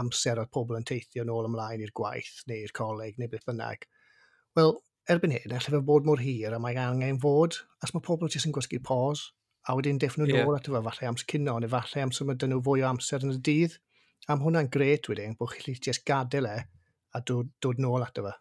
amser 0.00 0.40
oedd 0.40 0.52
pobl 0.54 0.78
yn 0.78 0.86
teithio 0.88 1.24
nôl 1.28 1.48
ymlaen 1.48 1.82
i'r 1.84 1.92
gwaith 1.96 2.42
neu'r 2.50 2.72
coleg 2.76 3.18
neu 3.20 3.30
beth 3.32 3.46
bynnag. 3.48 3.86
Wel, 4.56 4.74
erbyn 5.12 5.34
hyn, 5.34 5.52
allai 5.52 5.74
fe 5.74 5.80
bod 5.86 6.08
mor 6.08 6.22
hir 6.22 6.54
a 6.54 6.60
mae 6.62 6.78
angen 6.80 7.20
fod, 7.22 7.58
as 7.84 7.94
mae 7.94 8.04
pobl 8.04 8.30
jyst 8.32 8.48
yn 8.48 8.54
gwasgu 8.56 8.80
pause, 8.84 9.32
a 9.68 9.76
wedyn 9.78 10.00
deffnod 10.02 10.30
yeah. 10.30 10.44
nôl 10.44 10.58
at 10.58 10.68
efo 10.68 10.82
falle 10.88 11.08
amser 11.10 11.28
cynno, 11.32 11.56
neu 11.60 11.70
falle 11.72 12.04
amser 12.04 12.28
mae 12.28 12.38
dyn 12.38 12.54
nhw 12.54 12.62
fwy 12.66 12.84
o 12.84 12.88
amser 12.90 13.26
yn 13.26 13.36
y 13.36 13.40
dydd. 13.48 13.76
Am 14.30 14.42
hwnna'n 14.44 14.70
gret 14.70 15.08
wedyn, 15.10 15.36
bod 15.38 15.54
chi'n 15.58 15.78
jyst 15.82 16.06
gadael 16.06 16.48
e 16.50 16.56
a 17.12 17.20
dod, 17.26 17.50
dod 17.62 17.82
nôl 17.82 18.04
at 18.06 18.18
efo. 18.22 18.32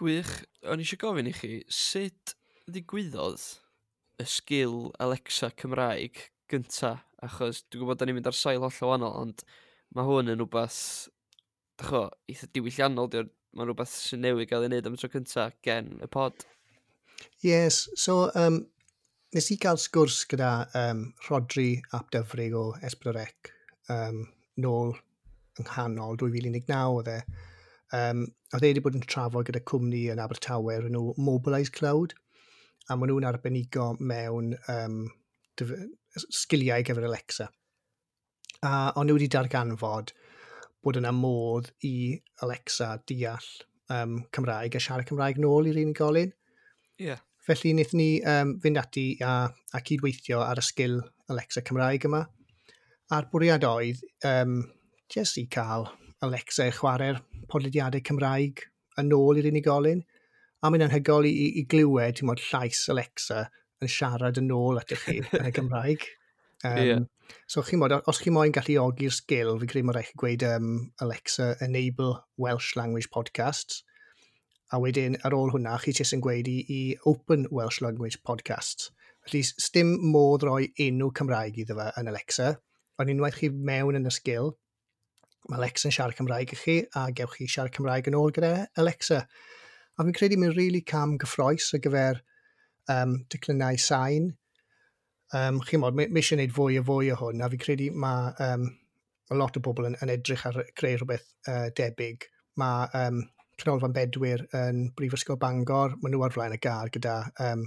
Gwych, 0.00 0.32
o'n 0.64 0.82
eisiau 0.82 1.00
gofyn 1.00 1.30
i 1.30 1.34
chi, 1.36 1.52
sut 1.70 2.34
ddigwyddodd 2.70 3.44
y 4.20 4.26
sgil 4.28 4.76
Alexa 5.02 5.50
Cymraeg 5.60 6.26
gynta, 6.50 6.94
achos 7.24 7.64
dwi'n 7.68 7.82
gwybod 7.82 8.00
da 8.00 8.08
ni'n 8.08 8.18
mynd 8.18 8.30
ar 8.30 8.36
sail 8.36 8.64
holl 8.64 8.80
o 8.86 8.90
wahanol, 8.90 9.18
ond 9.24 9.44
mae 9.96 10.06
hwn 10.06 10.32
yn 10.32 10.40
rhywbeth, 10.40 10.80
dycho, 11.80 12.06
eitha 12.30 12.48
diwylliannol, 12.54 13.10
mae'n 13.56 13.70
rhywbeth 13.70 13.94
sy'n 14.06 14.24
newid 14.24 14.50
gael 14.50 14.66
ei 14.66 14.70
wneud 14.70 14.88
am 14.90 14.98
tro 15.00 15.10
cynta 15.12 15.50
gen 15.66 15.96
y 16.04 16.08
pod. 16.10 16.46
Yes, 17.44 17.86
so 17.98 18.30
um, 18.38 18.62
nes 19.34 19.50
i 19.52 19.56
gael 19.62 19.78
sgwrs 19.80 20.24
gyda 20.30 20.50
um, 20.78 21.04
Rodri 21.28 21.70
Ap 21.96 22.10
Dyfrig 22.14 22.56
o 22.56 22.64
Esbrorec 22.86 23.52
um, 23.92 24.24
nôl 24.60 24.94
yng 25.60 25.66
nghanol 25.68 26.18
2019 26.20 26.74
oedd 26.96 27.12
e. 27.12 27.20
Um, 27.96 28.24
oedd 28.54 28.64
e 28.64 28.70
wedi 28.70 28.82
bod 28.84 28.96
yn 28.98 29.06
trafod 29.06 29.48
gyda 29.48 29.62
cwmni 29.66 30.06
yn 30.12 30.22
Abertawe 30.22 30.78
yn 30.78 30.92
nhw 30.94 31.14
Mobilise 31.18 31.74
Cloud 31.74 32.14
a 32.88 32.96
maen 32.96 33.12
nhw'n 33.12 33.26
arbenigo 33.28 33.92
mewn 33.98 34.54
um, 34.72 35.00
sgiliau 36.18 36.84
gyfer 36.86 37.06
Alexa. 37.08 37.48
A 38.66 38.92
o'n 38.98 39.08
nhw 39.08 39.16
wedi 39.16 39.30
darganfod 39.32 40.12
bod 40.84 40.98
yna 41.00 41.12
modd 41.14 41.70
i 41.86 42.18
Alexa 42.44 42.94
deall 43.08 43.48
um, 43.92 44.20
Cymraeg 44.34 44.76
a 44.76 44.82
siarad 44.82 45.08
Cymraeg 45.08 45.40
nôl 45.40 45.68
i'r 45.70 45.80
unigolyn. 45.82 46.32
Yeah. 47.00 47.20
Felly 47.46 47.72
wnaethon 47.74 48.00
ni 48.00 48.10
um, 48.28 48.56
fynd 48.62 48.80
ati 48.80 49.06
a, 49.24 49.48
a 49.48 49.80
cydweithio 49.86 50.42
ar 50.44 50.60
y 50.60 50.64
sgil 50.64 51.00
Alexa 51.32 51.64
Cymraeg 51.66 52.06
yma. 52.08 52.24
A'r 53.10 53.28
bwriad 53.32 53.66
oedd 53.66 54.02
um, 54.28 54.60
jyst 55.10 55.40
i 55.40 55.46
cael 55.50 55.88
Alexa 56.24 56.68
chwarae'r 56.76 57.22
podlediadau 57.50 58.04
Cymraeg 58.06 58.66
yn 59.00 59.14
ôl 59.16 59.40
i'r 59.40 59.48
unigolyn. 59.50 60.04
A 60.60 60.68
mae'n 60.68 60.84
anhygol 60.84 61.24
i, 61.24 61.32
i 61.56 61.64
glywed, 61.64 62.18
ti'n 62.18 62.28
modd, 62.28 62.42
llais 62.50 62.82
Alexa 62.92 63.46
yn 63.80 63.90
siarad 63.90 64.38
yn 64.40 64.50
ôl 64.54 64.80
at 64.80 64.92
chi 65.04 65.20
yn 65.22 65.46
y 65.48 65.52
Gymraeg. 65.56 66.06
Um, 66.62 66.78
yeah. 66.84 67.00
So 67.46 67.62
chi 67.62 67.78
mod, 67.80 67.94
os 68.10 68.20
chi 68.20 68.32
moyn 68.34 68.52
gallu 68.52 68.76
ogi'r 68.82 69.14
sgil, 69.14 69.54
fi 69.60 69.68
credu 69.70 69.86
mae'n 69.88 69.96
rhaid 69.96 70.10
chi 70.10 70.18
gweud 70.20 70.44
um, 70.48 70.72
Alexa, 71.00 71.54
enable 71.64 72.12
Welsh 72.36 72.74
language 72.76 73.10
podcasts. 73.14 73.82
A 74.70 74.78
wedyn 74.82 75.16
ar 75.26 75.34
ôl 75.34 75.52
hwnna, 75.54 75.78
chi 75.82 75.94
jyst 75.96 76.14
yn 76.14 76.24
gweud 76.24 76.50
i, 76.50 76.58
i 76.68 76.80
open 77.10 77.46
Welsh 77.50 77.80
language 77.82 78.20
podcasts. 78.26 78.90
Felly, 79.26 79.42
dim 79.74 79.94
modd 80.12 80.44
roi 80.46 80.68
enw 80.80 81.10
Cymraeg 81.16 81.58
iddo 81.62 81.76
fe 81.78 81.88
yn 82.00 82.10
Alexa, 82.12 82.52
ond 83.00 83.12
unwaith 83.12 83.40
chi 83.40 83.50
mewn 83.50 83.98
yn 83.98 84.08
y 84.08 84.12
sgil, 84.14 84.52
mae 85.48 85.58
Alexa 85.60 85.88
yn 85.88 85.96
siarad 85.96 86.18
Cymraeg 86.18 86.54
i 86.54 86.60
chi, 86.60 86.76
a 86.96 87.08
gewch 87.16 87.38
chi 87.38 87.48
siarad 87.48 87.74
Cymraeg 87.76 88.12
yn 88.12 88.18
ôl 88.20 88.34
gyda 88.36 88.68
Alexa. 88.80 89.24
A 89.96 90.04
fi'n 90.04 90.16
credu 90.16 90.38
mae'n 90.40 90.54
really 90.56 90.84
cam 90.86 91.16
gyffroes 91.20 91.72
ar 91.76 91.82
gyfer 91.84 92.20
um, 92.92 93.16
declinau 93.32 93.78
sain. 93.80 94.30
Um, 95.36 95.60
Chi'n 95.66 95.82
modd, 95.82 95.96
mae 95.98 96.10
eisiau 96.10 96.38
gwneud 96.38 96.54
fwy 96.56 96.78
a 96.80 96.84
fwy 96.86 97.10
o 97.14 97.18
hwn, 97.20 97.42
a 97.44 97.50
fi'n 97.52 97.62
credu 97.62 97.90
mae 98.04 98.32
um, 98.46 98.70
a 99.30 99.36
lot 99.38 99.58
o 99.58 99.62
bobl 99.62 99.86
yn, 99.90 99.98
yn 100.02 100.10
edrych 100.16 100.46
ar 100.48 100.58
creu 100.78 100.96
rhywbeth 100.98 101.28
uh, 101.48 101.68
debyg. 101.78 102.26
Mae 102.58 102.88
um, 102.98 103.20
Cynolfan 103.60 103.94
Bedwyr 103.94 104.46
yn 104.56 104.88
Brifysgol 104.96 105.38
Bangor, 105.40 105.94
maen 106.00 106.16
nhw 106.16 106.24
ar 106.26 106.34
flaen 106.34 106.56
y 106.56 106.60
gar 106.62 106.90
gyda 106.92 107.20
um, 107.46 107.66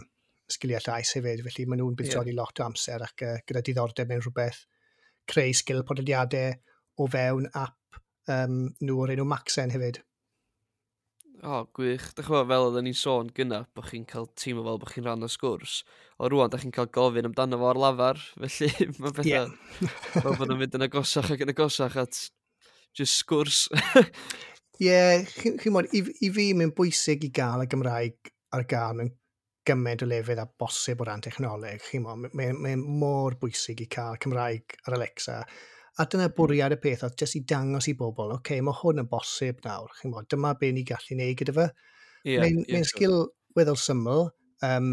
sgiliau 0.51 0.83
llais 0.83 1.13
hefyd, 1.15 1.43
felly 1.45 1.67
maen 1.69 1.81
nhw'n 1.83 1.97
buddsoddi 1.99 2.33
yeah. 2.33 2.41
lot 2.41 2.59
o 2.59 2.67
amser 2.67 3.05
ac 3.05 3.25
uh, 3.25 3.35
gyda 3.47 3.63
diddordeb 3.65 4.11
mewn 4.11 4.23
rhywbeth. 4.25 4.63
Creu 5.29 5.55
sgil 5.55 5.85
podlediadau 5.87 6.57
o 6.99 7.07
fewn 7.13 7.47
app 7.55 8.01
um, 8.27 8.65
nhw 8.81 8.99
o'r 9.05 9.15
enw 9.15 9.27
Maxen 9.29 9.71
hefyd 9.73 10.01
oh, 11.45 11.65
gwych. 11.75 12.09
Dych 12.17 12.29
chi'n 12.29 12.47
fel 12.49 12.67
oedden 12.67 12.87
ni'n 12.87 12.97
sôn 12.97 13.29
gyna, 13.35 13.63
bod 13.75 13.89
chi'n 13.89 14.05
cael 14.09 14.29
tîm 14.39 14.59
o 14.61 14.65
fel 14.65 14.79
bod 14.81 14.91
chi'n 14.93 15.07
rhan 15.07 15.25
o 15.25 15.29
sgwrs. 15.31 15.81
O 16.19 16.29
rwan, 16.31 16.51
dych 16.53 16.63
chi'n 16.63 16.75
cael 16.75 16.91
gofyn 16.95 17.29
amdano 17.29 17.59
fo 17.61 17.71
ar 17.71 17.79
lafar, 17.83 18.21
felly 18.41 18.89
mae 18.99 19.11
bethau... 19.11 19.27
Yeah. 19.33 19.49
fel 20.15 20.37
bod 20.39 20.47
nhw'n 20.49 20.61
mynd 20.61 20.77
yn 20.79 20.87
agosach 20.87 21.31
ac 21.33 21.43
yn 21.45 21.53
agosach 21.53 21.97
at 22.03 22.21
just 22.97 23.19
sgwrs. 23.23 23.65
Ie, 24.81 24.87
yeah, 24.87 25.27
chi'n 25.39 25.59
chi 25.61 25.73
modd, 25.73 25.91
i, 25.95 26.03
i 26.25 26.31
fi 26.33 26.47
mae'n 26.57 26.73
bwysig 26.77 27.27
i 27.27 27.33
gael 27.35 27.65
y 27.65 27.69
Gymraeg 27.71 28.33
ar 28.53 28.65
gael 28.69 28.97
mewn 28.99 29.13
gymaint 29.67 30.03
o 30.03 30.07
lefydd 30.09 30.41
a 30.43 30.47
bosib 30.59 31.01
o 31.01 31.07
ran 31.07 31.23
technoleg. 31.23 31.83
Chi'n 31.89 32.03
modd, 32.03 32.31
mae'n 32.35 32.59
mae 32.63 32.79
mor 32.79 33.37
bwysig 33.41 33.83
i 33.85 33.89
cael 33.91 34.19
Cymraeg 34.23 34.75
ar 34.87 34.97
Alexa 34.97 35.43
A 36.01 36.07
dyna 36.09 36.25
hmm. 36.25 36.33
bwriad 36.37 36.73
y 36.73 36.79
peth 36.81 37.03
oedd 37.05 37.19
jyst 37.21 37.37
i 37.37 37.43
dangos 37.49 37.87
i 37.91 37.93
bobl, 37.97 38.31
oce, 38.33 38.39
okay, 38.41 38.61
mae 38.65 38.73
hwn 38.79 39.03
yn 39.03 39.09
bosib 39.11 39.59
nawr, 39.65 39.91
chi'n 39.99 40.13
bod, 40.13 40.25
dyma 40.31 40.55
be 40.57 40.71
ni 40.73 40.81
gallu 40.89 41.17
neud 41.19 41.37
gyda 41.37 41.53
fe. 41.57 41.65
Yeah, 42.25 42.41
mae'n 42.41 42.63
yeah, 42.63 42.69
mae 42.73 42.87
sgil 42.89 43.17
weddol 43.57 43.77
syml, 43.77 44.23
um, 44.65 44.87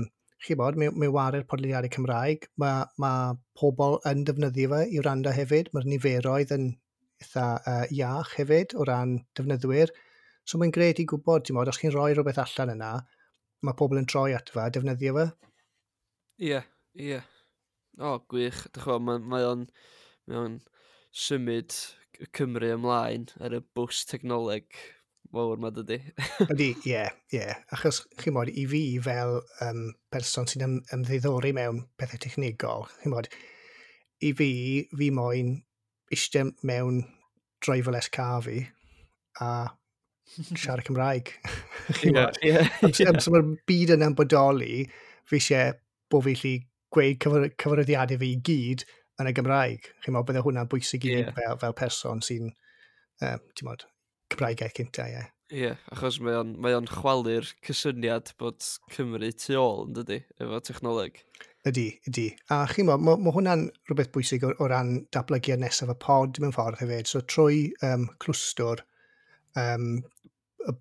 chi'n 0.44 0.58
bod, 0.60 0.76
mae, 0.80 0.92
mae 0.92 1.12
warir 1.14 1.46
podlediadau 1.48 1.92
Cymraeg, 1.94 2.44
mae 2.60 2.84
ma 3.00 3.12
pobl 3.56 3.96
yn 4.10 4.26
defnyddio 4.28 4.72
fe 4.74 4.82
i 4.92 5.00
wrando 5.00 5.32
hefyd, 5.32 5.70
mae'r 5.72 5.88
niferoedd 5.88 6.52
yn 6.58 6.66
eitha 7.20 7.46
uh, 7.58 7.86
iach 7.96 8.34
hefyd 8.36 8.76
o 8.76 8.84
ran 8.88 9.16
defnyddwyr. 9.38 9.92
So 10.44 10.60
mae'n 10.60 10.74
gred 10.76 11.00
i 11.00 11.06
gwybod, 11.08 11.46
ti'n 11.46 11.56
modd, 11.56 11.70
os 11.72 11.80
chi'n 11.80 11.94
rhoi 11.94 12.10
rhywbeth 12.12 12.42
allan 12.44 12.74
yna, 12.74 12.90
mae 13.64 13.78
pobl 13.78 14.00
yn 14.02 14.08
troi 14.08 14.34
at 14.36 14.52
fe, 14.52 14.68
defnyddio 14.76 15.16
fe. 15.16 15.26
Ie, 16.40 16.50
yeah, 16.50 16.68
ie. 16.96 17.08
Yeah. 17.14 17.32
O, 18.00 18.12
oh, 18.14 18.20
gwych. 18.28 18.66
Dwi'n 18.76 18.84
chi'n 18.84 19.32
mae 19.32 19.48
o'n... 19.48 19.64
Mae 20.28 20.38
o'n 20.44 20.60
symud 21.11 21.75
Cymru 22.37 22.75
ymlaen 22.75 23.29
ar 23.40 23.55
y 23.57 23.61
bws 23.75 24.05
technoleg 24.09 24.66
fawr 25.33 25.61
ma 25.62 25.70
dydy. 25.73 25.99
Ydy, 26.53 26.68
ie, 26.85 26.90
yeah, 26.90 27.14
ie. 27.31 27.38
Yeah. 27.38 27.62
Achos, 27.75 28.03
chi'n 28.20 28.35
modd, 28.37 28.51
i 28.51 28.66
fi 28.68 28.83
fel 29.03 29.38
um, 29.64 29.85
person 30.12 30.49
sy'n 30.51 30.66
ym, 30.66 30.77
ymddiddori 30.94 31.55
mewn 31.57 31.85
pethau 32.01 32.20
technigol, 32.20 32.88
chi'n 33.01 33.14
modd, 33.14 33.31
i 34.27 34.33
fi, 34.37 34.51
fi 34.90 35.11
moyn 35.14 35.55
eistedd 36.12 36.53
mewn 36.66 37.05
driverless 37.64 38.11
car 38.12 38.42
fi 38.44 38.64
a 39.40 39.51
siarad 40.61 40.85
Cymraeg. 40.88 41.33
Ie, 42.05 42.12
yeah, 42.44 42.75
Amser 43.09 43.33
mae'r 43.33 43.55
byd 43.70 43.94
yn 43.96 44.18
bodoli, 44.18 44.83
fi 45.25 45.40
eisiau 45.40 45.79
bod 46.11 46.27
fi 46.27 46.37
lli 46.42 46.57
gweud 46.90 47.20
cyfyr 47.23 47.53
cyfyrddiadau 47.55 48.20
fi 48.20 48.35
i 48.35 48.42
gyd– 48.51 48.87
yn 49.20 49.30
y 49.30 49.35
Gymraeg. 49.37 49.90
Chi'n 50.04 50.16
meddwl 50.16 50.28
bydde 50.30 50.44
hwnna'n 50.46 50.70
bwysig 50.72 51.06
i 51.09 51.14
yeah. 51.18 51.35
fel, 51.37 51.59
fel 51.61 51.76
person 51.76 52.24
sy'n, 52.24 52.50
uh, 53.22 53.37
ti'n 53.56 53.68
modd, 53.68 53.87
Cymraegaeth 54.33 54.76
cynta, 54.78 55.06
ie. 55.06 55.18
Yeah. 55.18 55.28
Ie, 55.50 55.61
yeah, 55.64 55.78
achos 55.90 56.20
mae 56.22 56.37
o'n, 56.38 56.52
mae 56.62 56.76
on 56.78 56.87
chwalu'r 56.87 57.48
cysyniad 57.66 58.28
bod 58.38 58.62
Cymru 58.94 59.33
tu 59.35 59.56
ôl, 59.59 59.88
yn 59.88 59.96
dydy, 59.96 60.20
efo 60.38 60.61
technoleg. 60.62 61.18
Ydy, 61.66 61.88
ydy. 62.06 62.28
A 62.54 62.62
chi'n 62.70 62.87
mo, 62.87 62.94
mae 63.02 63.18
ma 63.20 63.33
hwnna'n 63.35 63.64
rhywbeth 63.90 64.12
bwysig 64.14 64.46
o, 64.46 64.52
o 64.62 64.68
ran 64.70 64.92
datblygu 65.12 65.59
nesaf 65.59 65.90
y 65.90 65.96
pod 66.00 66.38
mewn 66.40 66.54
ffordd 66.54 66.78
hefyd. 66.80 67.11
So 67.11 67.20
trwy 67.26 67.66
um, 67.85 68.06
clwstwr, 68.22 68.85
um, 69.59 69.90
y 70.70 70.76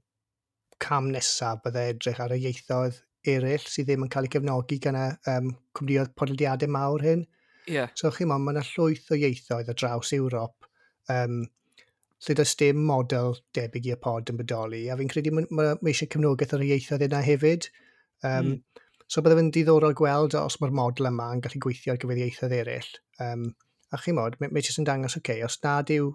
cam 0.85 1.09
nesaf 1.15 1.65
byddai 1.65 1.89
edrych 1.95 2.21
ar 2.23 2.37
y 2.37 2.39
ieithoedd 2.45 3.01
eraill 3.33 3.65
sydd 3.65 3.89
ddim 3.89 4.05
yn 4.05 4.13
cael 4.13 4.29
eu 4.29 4.33
cefnogi 4.37 4.77
gan 4.85 5.01
y 5.01 5.07
um, 5.33 5.49
cwmnioedd 5.75 6.13
podlediadau 6.21 6.71
mawr 6.77 7.03
hyn. 7.09 7.25
Yeah. 7.69 7.93
So 7.95 8.11
chi 8.11 8.25
mon, 8.25 8.43
mae 8.43 8.55
yna 8.55 8.65
llwyth 8.65 9.11
o 9.13 9.17
ieithoedd 9.19 9.71
ar 9.71 9.77
draws 9.77 10.13
Ewrop 10.17 10.69
um, 11.13 11.43
lle 12.25 12.35
does 12.35 12.55
dim 12.59 12.81
model 12.83 13.37
debyg 13.55 13.87
i'r 13.91 14.01
pod 14.03 14.31
yn 14.31 14.39
bodoli. 14.39 14.83
A 14.91 14.97
fi'n 14.99 15.11
credu 15.11 15.33
mae 15.35 15.47
ma, 15.55 15.71
ma 15.79 15.91
eisiau 15.91 16.09
cefnogaeth 16.11 16.55
ar 16.57 16.65
y 16.65 16.71
ieithoedd 16.73 17.05
yna 17.07 17.21
hefyd. 17.25 17.69
Um, 18.23 18.49
mm. 18.51 18.87
So 19.09 19.23
byddai 19.25 19.39
fe'n 19.39 19.51
diddorol 19.55 19.95
gweld 19.97 20.35
os 20.37 20.59
mae'r 20.61 20.75
model 20.75 21.09
yma 21.09 21.29
yn 21.35 21.43
gallu 21.45 21.61
gweithio 21.63 21.95
ar 21.95 22.01
gyfer 22.01 22.19
ieithoedd 22.25 22.57
eraill. 22.59 22.89
Um, 23.23 23.45
a 23.95 24.01
chi 24.01 24.13
mod, 24.13 24.35
mae, 24.41 24.61
jyst 24.61 24.81
yn 24.81 24.89
dangos, 24.89 25.15
oce, 25.15 25.23
okay, 25.23 25.45
os 25.45 25.57
nad 25.63 25.89
yw 25.93 26.11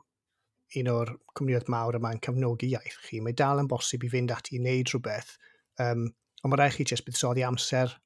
un 0.81 0.91
o'r 0.91 1.11
cwmnioedd 1.39 1.71
mawr 1.73 1.99
yma'n 1.99 2.21
cefnogi 2.25 2.71
iaith 2.73 3.01
chi, 3.07 3.21
mae 3.23 3.35
dal 3.37 3.63
yn 3.63 3.71
bosib 3.71 4.05
i 4.07 4.11
fynd 4.13 4.33
ati 4.35 4.57
i 4.59 4.61
wneud 4.63 4.93
rhywbeth. 4.93 5.35
Um, 5.83 6.07
ond 6.43 6.53
mae 6.53 6.61
rhaid 6.61 6.77
chi 6.77 6.87
jyst 6.93 7.07
buddsoddi 7.09 7.45
amser 7.47 7.97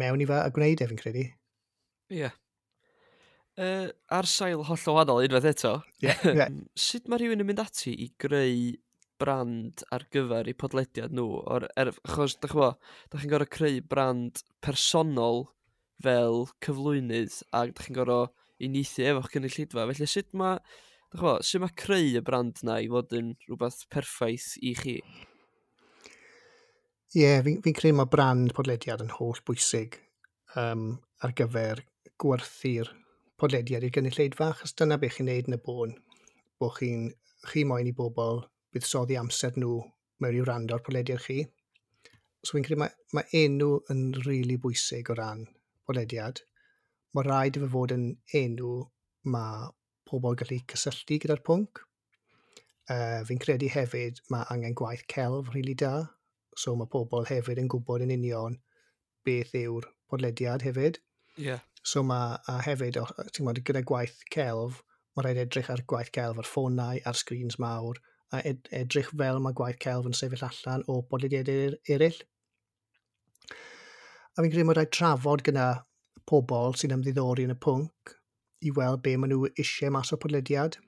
mewn 0.00 0.24
i 0.24 0.28
fe 0.28 0.40
a 0.40 0.50
gwneud 0.54 0.82
e, 0.82 0.90
fi'n 0.90 1.00
credu. 1.00 1.24
Ie. 1.26 2.24
Yeah. 2.24 2.34
Uh, 3.56 3.88
ar 4.12 4.26
sail 4.28 4.60
holl 4.68 4.82
o 4.90 4.92
wahanol 4.92 5.22
unwaith 5.24 5.46
eto, 5.48 5.78
yeah, 6.04 6.18
yeah. 6.38 6.50
sut 6.76 7.06
mae 7.08 7.22
rhywun 7.22 7.40
yn 7.40 7.48
mynd 7.48 7.62
ati 7.62 7.94
i 8.04 8.10
greu 8.20 8.74
brand 9.16 9.80
ar 9.96 10.02
gyfer 10.12 10.50
eu 10.50 10.56
podlediad 10.60 11.14
nhw? 11.16 11.38
Or, 11.40 11.64
er, 11.80 11.90
achos, 12.04 12.34
da 12.42 12.50
chi'n 12.50 12.74
da 13.12 13.20
chi'n 13.22 13.32
gorau 13.32 13.48
creu 13.56 13.78
brand 13.80 14.42
personol 14.64 15.46
fel 16.04 16.44
cyflwynydd 16.66 17.38
a 17.56 17.62
da 17.70 17.86
chi'n 17.86 17.96
gorau 17.96 18.28
unithu 18.60 19.06
efo'ch 19.08 19.32
cynulleidfa. 19.32 19.86
Felly 19.88 20.10
sut 20.12 20.28
mae, 20.36 20.60
da 21.14 21.22
chi'n 21.22 21.48
sut 21.48 21.64
mae 21.64 21.76
creu 21.84 22.12
y 22.20 22.24
brand 22.28 22.60
na 22.68 22.76
i 22.84 22.92
fod 22.92 23.16
yn 23.16 23.32
rhywbeth 23.46 23.86
perffaith 23.96 24.50
i 24.60 24.74
chi? 24.82 24.98
Ie, 27.16 27.24
yeah, 27.24 27.40
fi'n 27.40 27.62
fi, 27.62 27.70
fi 27.70 27.76
credu 27.80 28.02
mae 28.02 28.12
brand 28.12 28.52
podlediad 28.52 29.00
yn 29.06 29.16
holl 29.16 29.40
bwysig 29.48 29.96
um, 30.60 30.90
ar 31.24 31.32
gyfer 31.40 31.86
gwerthu'r 32.20 32.92
podlediad 33.40 33.84
i'r 33.84 33.94
gynulleidfa, 33.94 34.50
achos 34.52 34.74
dyna 34.80 34.98
beth 35.00 35.18
chi'n 35.18 35.28
neud 35.30 35.50
yn 35.50 35.58
y 35.58 35.60
bôn, 35.68 35.94
bod 36.60 36.76
chi'n 36.78 37.08
chi 37.50 37.64
moyn 37.68 37.90
i 37.90 37.94
bobl 37.96 38.42
buddsoddi 38.74 39.18
amser 39.20 39.58
nhw 39.60 39.78
mewn 40.24 40.38
i 40.38 40.42
wrando 40.44 40.76
ar 40.76 40.84
podlediad 40.86 41.22
chi. 41.24 41.38
So 42.42 42.56
fi'n 42.56 42.66
credu 42.66 42.80
mae, 42.82 42.92
mae 43.16 43.28
enw 43.44 43.70
yn 43.92 44.02
rili 44.16 44.26
really 44.28 44.56
bwysig 44.62 45.10
o 45.12 45.16
ran 45.18 45.44
podlediad. 45.88 46.42
Mae 47.16 47.26
rhaid 47.26 47.58
i 47.58 47.62
fe 47.64 47.70
fod 47.72 47.94
yn 47.96 48.06
enw 48.40 48.72
mae 49.34 49.70
pobl 50.08 50.38
gallu 50.40 50.60
cysylltu 50.72 51.18
gyda'r 51.24 51.42
pwnc. 51.48 51.82
Uh, 52.86 53.20
fi'n 53.26 53.40
credu 53.42 53.68
hefyd 53.74 54.20
mae 54.30 54.46
angen 54.54 54.76
gwaith 54.78 55.02
celf 55.12 55.50
rili 55.50 55.56
really 55.56 55.78
da. 55.82 55.94
So 56.56 56.76
mae 56.78 56.88
pobl 56.92 57.26
hefyd 57.28 57.60
yn 57.60 57.72
gwybod 57.72 58.06
yn 58.06 58.14
union 58.14 58.60
beth 59.26 59.56
yw'r 59.58 59.90
podlediad 60.10 60.64
hefyd. 60.66 61.00
Yeah. 61.36 61.60
So 61.86 62.02
mae, 62.02 62.36
a 62.50 62.58
hefyd, 62.64 62.98
ti'n 62.98 63.44
gwybod, 63.44 63.62
gyda 63.68 63.82
gwaith 63.86 64.18
celf, 64.34 64.80
mae 65.14 65.26
rhaid 65.26 65.40
edrych 65.44 65.68
ar 65.72 65.82
gwaith 65.88 66.10
celf, 66.16 66.40
ar 66.40 66.48
ffonau, 66.48 67.00
ar 67.06 67.18
sgrins 67.18 67.60
mawr, 67.62 68.00
a 68.34 68.40
ed, 68.50 68.66
edrych 68.74 69.12
fel 69.12 69.38
mae 69.44 69.54
gwaith 69.56 69.78
celf 69.84 70.08
yn 70.08 70.16
sefyll 70.16 70.46
allan 70.48 70.84
o 70.90 70.98
bodlediadau 71.10 71.60
er, 71.68 71.76
eraill. 71.94 72.18
A 73.46 74.42
fi'n 74.42 74.50
credu 74.50 74.66
mae 74.66 74.78
rhaid 74.80 74.92
trafod 74.96 75.44
gyda 75.46 75.68
pobl 76.26 76.74
sy'n 76.76 76.96
ymddiddori 76.96 77.46
yn 77.46 77.54
y 77.54 77.58
pwnc 77.62 78.16
i 78.66 78.72
weld 78.76 79.02
be 79.04 79.14
maen 79.20 79.32
nhw 79.32 79.52
eisiau 79.52 79.94
mas 79.94 80.12
o 80.12 80.18
podlediad, 80.20 80.80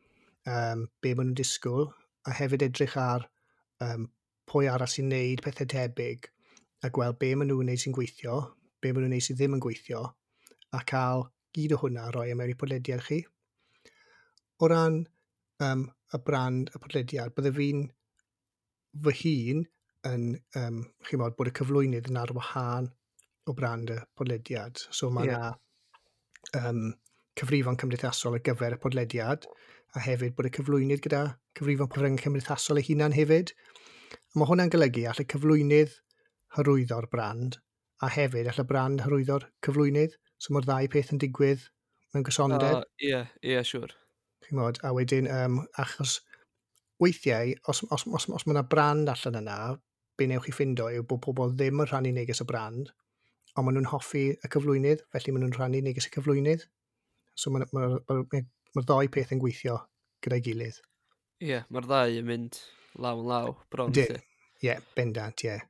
um, 0.51 0.87
be 1.05 1.15
maen 1.15 1.31
nhw'n 1.31 1.39
disgwyl, 1.39 1.93
a 2.27 2.35
hefyd 2.41 2.65
edrych 2.67 2.97
ar 3.01 3.29
um, 3.85 4.09
pwy 4.51 4.67
arall 4.73 4.91
sy'n 4.91 5.13
neud 5.13 5.45
pethau 5.45 5.69
tebyg 5.71 6.27
a 6.83 6.91
gweld 6.95 7.19
be 7.23 7.35
maen 7.37 7.53
nhw'n 7.53 7.71
neud 7.71 7.83
sy'n 7.85 7.95
gweithio, 7.97 8.41
be 8.83 8.91
maen 8.93 9.07
nhw'n 9.07 9.15
neud 9.17 9.27
sy'n 9.29 9.39
ddim 9.39 9.57
yn 9.57 9.63
gweithio, 9.63 10.03
a 10.77 10.83
cael 10.93 11.27
gyd 11.57 11.75
o 11.75 11.81
hwnna 11.83 12.09
roi 12.15 12.29
e 12.33 12.37
mewn 12.39 12.53
i 12.53 12.59
podlediad 12.59 13.05
chi. 13.07 13.23
O 14.63 14.69
ran 14.71 15.01
um, 15.65 15.87
y 16.13 16.21
brand 16.25 16.73
y 16.75 16.83
podlediad, 16.83 17.35
bydde 17.37 17.55
fi'n 17.57 17.87
fy 19.05 19.15
hun 19.23 19.65
yn, 20.09 20.29
um, 20.61 20.83
chi 21.07 21.19
bod, 21.21 21.37
bod 21.39 21.51
y 21.51 21.55
cyflwynydd 21.59 22.11
yn 22.11 22.21
ar 22.21 22.35
wahân 22.37 22.91
o 23.49 23.55
brand 23.57 23.93
y 23.95 23.99
podlediad. 24.19 24.81
So 24.91 25.11
mae 25.15 25.29
yna 25.29 25.41
yeah. 25.41 26.69
um, 26.69 26.93
cyfrifon 27.39 27.79
cymdeithasol 27.81 28.39
ar 28.39 28.45
gyfer 28.45 28.77
y 28.77 28.81
podlediad, 28.83 29.47
a 29.97 30.03
hefyd 30.05 30.35
bod 30.37 30.51
y 30.51 30.53
cyflwynydd 30.59 31.03
gyda 31.05 31.23
cyfrifon 31.59 31.91
cyfryngau 31.95 32.25
cymdeithasol 32.27 32.81
eu 32.83 32.89
hunan 32.91 33.17
hefyd. 33.17 33.55
A 34.13 34.41
mae 34.41 34.49
hwnna'n 34.51 34.73
golygu 34.73 35.07
all 35.09 35.23
y 35.23 35.27
cyflwynydd 35.33 35.97
hyrwyddo'r 36.57 37.09
brand, 37.13 37.59
a 38.05 38.11
hefyd 38.13 38.51
all 38.51 38.63
y 38.63 38.67
brand 38.69 39.05
hyrwyddo'r 39.05 39.49
cyflwynydd. 39.67 40.17
So 40.39 40.55
mae'r 40.55 40.69
ddau 40.69 40.91
peth 40.93 41.13
yn 41.15 41.21
digwydd 41.23 41.65
mewn 42.15 42.27
gysondeb. 42.27 42.85
Ie, 43.03 43.13
uh, 43.19 43.27
ie, 43.43 43.59
siwr. 43.67 43.95
Chi'n 44.47 44.59
modd, 44.59 44.81
a 44.87 44.93
wedyn, 44.95 45.29
um, 45.35 45.61
achos 45.83 46.21
weithiau, 47.03 47.53
os, 47.71 47.83
os, 47.91 48.07
os, 48.07 48.27
os 48.29 48.47
mae 48.47 48.55
yna 48.55 48.65
brand 48.71 49.11
allan 49.13 49.41
yna, 49.43 49.59
be 50.19 50.27
newch 50.31 50.49
chi 50.49 50.55
ffindo 50.55 50.89
yw 50.95 51.05
bod 51.11 51.23
pobl 51.27 51.55
ddim 51.55 51.83
yn 51.85 51.91
rhannu 51.91 52.15
neges 52.15 52.43
y 52.43 52.47
brand, 52.49 52.91
ond 53.55 53.67
maen 53.67 53.79
nhw'n 53.79 53.91
hoffi 53.93 54.25
y 54.35 54.51
cyflwynydd, 54.55 55.05
felly 55.15 55.35
maen 55.35 55.47
nhw'n 55.47 55.57
rhannu 55.59 55.83
neges 55.85 56.09
y 56.09 56.15
cyflwynydd. 56.15 56.67
So 57.39 57.53
mae'r 57.55 57.69
ma, 57.75 57.87
ma, 57.95 58.19
ma, 58.23 58.43
ma 58.75 58.85
ddau 58.87 59.11
peth 59.15 59.35
yn 59.35 59.43
gweithio 59.43 59.79
gyda'i 60.25 60.43
gilydd. 60.47 60.81
Ie, 61.39 61.53
yeah, 61.53 61.67
mae'r 61.71 61.87
ddau 61.87 62.19
yn 62.21 62.27
mynd 62.31 62.59
law 62.99 63.21
yn 63.21 63.31
law, 63.31 63.53
bron. 63.71 63.95
Ie, 63.95 64.23
yeah, 64.65 64.83
bendant, 64.99 65.45
ie. 65.47 65.55
Yeah. 65.55 65.67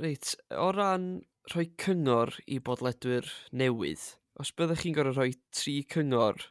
Reit, 0.00 0.34
o 0.54 0.68
ran 0.76 1.08
rhoi 1.48 1.70
cyngor 1.80 2.34
i 2.46 2.58
bodledwyr 2.62 3.26
newydd, 3.56 4.02
os 4.40 4.50
byddech 4.56 4.82
chi'n 4.84 4.94
gorfod 4.96 5.16
rhoi 5.16 5.32
tri 5.56 5.80
cyngor 5.94 6.42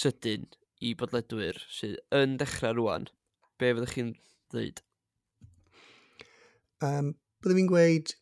sydyn 0.00 0.48
i 0.84 0.92
bodledwyr 0.98 1.60
sydd 1.70 1.98
yn 2.18 2.34
dechrau 2.40 2.74
rwan, 2.76 3.06
be 3.58 3.70
fyddech 3.70 3.94
chi'n 3.96 4.10
ddweud? 4.52 4.82
Um, 6.84 7.12
byddwn 7.40 7.60
fi'n 7.60 7.70
gweud 7.70 8.14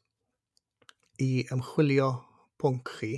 i 1.25 1.31
ymchwilio 1.57 2.11
pwnc 2.61 2.93
chi 2.99 3.13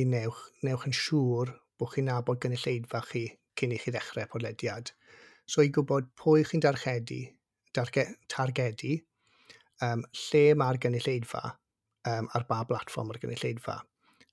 i 0.00 0.06
newch, 0.08 0.40
newch 0.66 0.88
yn 0.88 0.96
siŵr 0.96 1.52
bod 1.76 1.92
chi'n 1.92 2.08
nabod 2.10 2.40
gynulleidfa 2.42 3.02
chi 3.10 3.26
cyn 3.60 3.76
i 3.76 3.82
chi 3.82 3.92
ddechrau 3.92 4.30
podlediad. 4.32 4.90
So 5.46 5.62
i 5.62 5.70
gwybod 5.74 6.08
pwy 6.18 6.48
chi'n 6.48 6.64
darchedu, 6.64 7.20
darge, 7.76 8.08
targedu, 8.32 8.96
um, 9.84 10.02
lle 10.24 10.44
mae'r 10.58 10.80
gynulleidfa 10.82 11.44
um, 12.10 12.28
ar 12.34 12.46
ba 12.48 12.62
blatfform 12.68 13.12
ar 13.12 13.20
gynulleidfa. 13.22 13.80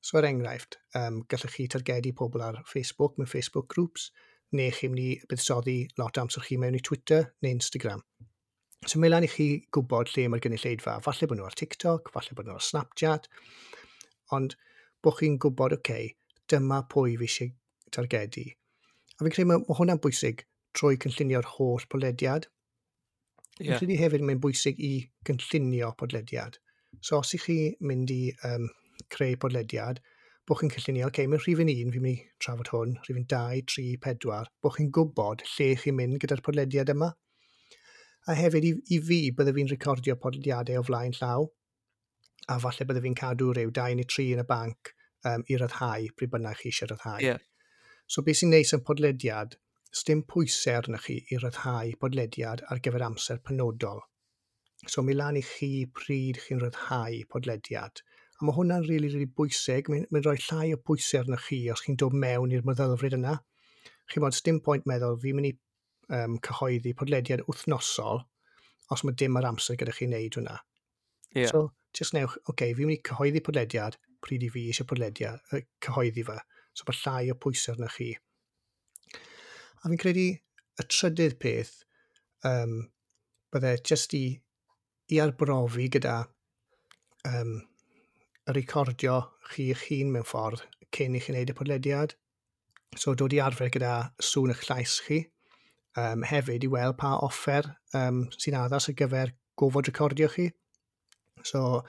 So 0.04 0.20
er 0.20 0.28
enghraifft, 0.28 0.78
um, 1.00 1.22
gallwch 1.32 1.56
chi 1.56 1.68
targedu 1.72 2.12
pobl 2.20 2.44
ar 2.44 2.62
Facebook 2.68 3.18
mewn 3.18 3.30
Facebook 3.32 3.70
groups, 3.72 4.10
neu 4.54 4.72
chi'n 4.76 4.92
mynd 4.94 5.04
i 5.04 5.30
buddsoddi 5.30 5.78
lot 5.98 6.20
amser 6.22 6.44
chi 6.46 6.58
mewn 6.60 6.78
i 6.78 6.84
Twitter 6.84 7.30
neu 7.42 7.56
Instagram. 7.56 8.04
So 8.86 9.00
mae 9.00 9.10
lan 9.10 9.24
i 9.24 9.30
chi 9.32 9.48
gwybod 9.74 10.12
lle 10.12 10.28
mae'r 10.30 10.44
gynulleidfa. 10.44 10.98
Falle 11.06 11.30
bod 11.30 11.40
nhw 11.40 11.48
ar 11.48 11.56
TikTok, 11.60 12.12
falle 12.14 12.36
bod 12.36 12.50
nhw 12.50 12.58
ar 12.60 12.66
Snapchat, 12.68 13.30
ond 14.36 14.58
bod 15.04 15.18
chi'n 15.20 15.40
gwybod, 15.40 15.78
oce, 15.78 15.80
okay, 15.80 16.12
dyma 16.52 16.82
pwy 16.92 17.16
fi 17.22 17.30
eisiau 17.30 17.54
targedu. 17.96 18.50
A 19.16 19.24
fi'n 19.24 19.36
credu 19.36 19.50
mae, 19.50 19.64
mae 19.64 19.80
hwnna'n 19.80 20.02
bwysig 20.04 20.44
trwy 20.76 21.00
cynllunio'r 21.00 21.48
holl 21.56 21.88
podlediad. 21.90 22.50
Yeah. 23.60 23.78
Fi'n 23.78 23.80
credu 23.80 24.00
hefyd 24.02 24.28
mae'n 24.28 24.44
bwysig 24.44 24.80
i 24.84 24.94
gynllunio 25.28 25.94
podlediad. 26.00 26.60
So 27.01 27.19
os 27.19 27.34
ych 27.38 27.47
chi 27.47 27.58
mynd 27.82 28.12
i 28.13 28.21
um, 28.49 28.67
creu 29.13 29.38
podlediad, 29.39 29.99
bod 30.47 30.60
chi'n 30.60 30.71
cynllunio, 30.73 31.08
oce, 31.08 31.13
okay, 31.13 31.27
mewn 31.32 31.41
rhifin 31.41 31.71
1, 31.71 31.91
fi'n 31.95 32.03
mynd 32.03 32.19
i 32.19 32.43
trafod 32.43 32.71
hwn, 32.73 32.95
rhifin 33.08 33.27
2, 33.32 33.63
3, 33.73 33.86
4, 34.06 34.49
bod 34.63 34.77
chi'n 34.77 34.91
gwybod 34.97 35.43
lle 35.53 35.69
chi'n 35.79 35.97
mynd 35.99 36.19
gyda'r 36.23 36.43
podlediad 36.45 36.91
yma. 36.93 37.13
A 38.27 38.36
hefyd 38.39 38.67
i, 38.67 38.73
i 38.95 38.99
fi, 39.08 39.19
bydde 39.36 39.56
fi'n 39.56 39.71
recordio 39.71 40.15
podlediadau 40.19 40.82
o 40.82 40.86
flaen 40.88 41.15
llaw, 41.19 41.47
a 42.51 42.60
falle 42.60 42.88
bydde 42.89 43.03
fi'n 43.06 43.17
cadw 43.19 43.51
rhyw 43.56 43.71
2 43.79 43.97
neu 43.99 44.08
3 44.15 44.29
yn 44.36 44.43
y 44.43 44.47
banc 44.47 44.93
um, 45.29 45.43
i 45.47 45.60
ryddhau, 45.60 46.08
pryd 46.17 46.32
bynnag 46.36 46.60
chi 46.60 46.71
eisiau 46.71 46.91
ryddhau. 46.91 47.19
Yeah. 47.23 47.43
So 48.08 48.23
beth 48.23 48.41
sy'n 48.41 48.51
neis 48.51 48.73
yn 48.75 48.84
podlediad, 48.88 49.56
sdim 49.93 50.23
pwysau 50.27 50.82
arnych 50.82 51.08
chi 51.08 51.19
i 51.32 51.39
ryddhau 51.39 51.95
podlediad 52.01 52.65
ar 52.69 52.84
gyfer 52.84 53.06
amser 53.08 53.39
penodol. 53.47 54.03
So 54.88 55.02
mi 55.02 55.15
lan 55.15 55.38
i 55.39 55.43
chi 55.46 55.86
pryd 55.96 56.39
chi'n 56.43 56.60
rhyddhau 56.60 57.22
podlediad. 57.32 58.02
A 58.39 58.46
mae 58.46 58.56
hwnna'n 58.58 58.84
rili, 58.84 58.98
really, 58.98 59.12
really 59.13 59.32
bwysig. 59.39 59.89
Mae'n 59.91 60.08
mae 60.12 60.24
rhoi 60.26 60.39
llai 60.43 60.74
o 60.76 60.80
bwysau 60.89 61.24
arnoch 61.24 61.48
chi 61.48 61.60
os 61.72 61.84
chi'n 61.86 62.00
dod 62.00 62.15
mewn 62.26 62.52
i'r 62.52 62.65
meddylfryd 62.67 63.15
yna. 63.19 63.38
Chi'n 64.12 64.26
bod, 64.26 64.39
dim 64.46 64.60
pwynt 64.65 64.89
meddwl, 64.89 65.15
fi'n 65.22 65.38
mynd 65.39 65.50
i 65.50 65.54
um, 66.17 66.36
cyhoeddi 66.43 66.96
podlediad 67.00 67.46
wythnosol 67.48 68.24
os 68.91 69.04
mae 69.08 69.15
dim 69.17 69.39
ar 69.39 69.48
amser 69.48 69.80
gyda 69.80 69.96
chi'n 69.96 70.12
neud 70.13 70.38
hwnna. 70.39 70.58
Yeah. 71.34 71.50
So, 71.50 71.72
just 71.96 72.13
newch, 72.13 72.36
oce, 72.43 72.52
okay, 72.54 72.76
fi'n 72.76 72.89
mynd 72.89 73.00
i 73.00 73.06
cyhoeddi 73.08 73.41
podlediad, 73.46 73.98
pryd 74.24 74.43
i 74.43 74.52
fi 74.54 74.67
eisiau 74.69 74.89
podlediad, 74.89 75.39
uh, 75.54 75.63
cyhoeddi 75.86 76.26
fe. 76.28 76.39
So, 76.76 76.88
mae 76.89 77.00
llai 77.00 77.32
o 77.32 77.39
pwysau 77.39 77.78
arnoch 77.78 77.98
chi. 78.00 78.12
A 79.13 79.89
fi'n 79.89 80.02
credu 80.02 80.28
y 80.34 80.88
trydydd 80.89 81.39
peth 81.41 81.76
um, 82.50 82.82
bydde 83.54 83.78
just 83.88 84.15
i 84.17 84.26
i 85.12 85.20
arbrofi 85.20 85.89
gyda 85.92 86.22
um, 87.28 87.58
recordio 88.56 89.20
chi 89.52 89.70
eich 89.74 89.86
hun 89.89 90.12
mewn 90.13 90.28
ffordd 90.28 90.63
cyn 90.96 91.18
i 91.18 91.22
chi 91.24 91.34
wneud 91.34 91.52
y 91.52 91.58
podlediad. 91.58 92.16
So 92.96 93.16
dod 93.18 93.34
i 93.34 93.42
arfer 93.44 93.72
gyda 93.74 93.94
sŵn 94.22 94.54
eich 94.54 94.66
llais 94.70 94.98
chi. 95.06 95.22
Um, 96.00 96.24
hefyd 96.26 96.63
i 96.66 96.70
weld 96.74 96.98
pa 96.98 97.16
offer 97.22 97.68
um, 97.94 98.24
sy'n 98.34 98.58
addas 98.58 98.89
ar 98.89 98.98
gyfer 98.98 99.34
gofod 99.60 99.89
recordio 99.89 100.30
chi. 100.34 100.48
So, 101.46 101.84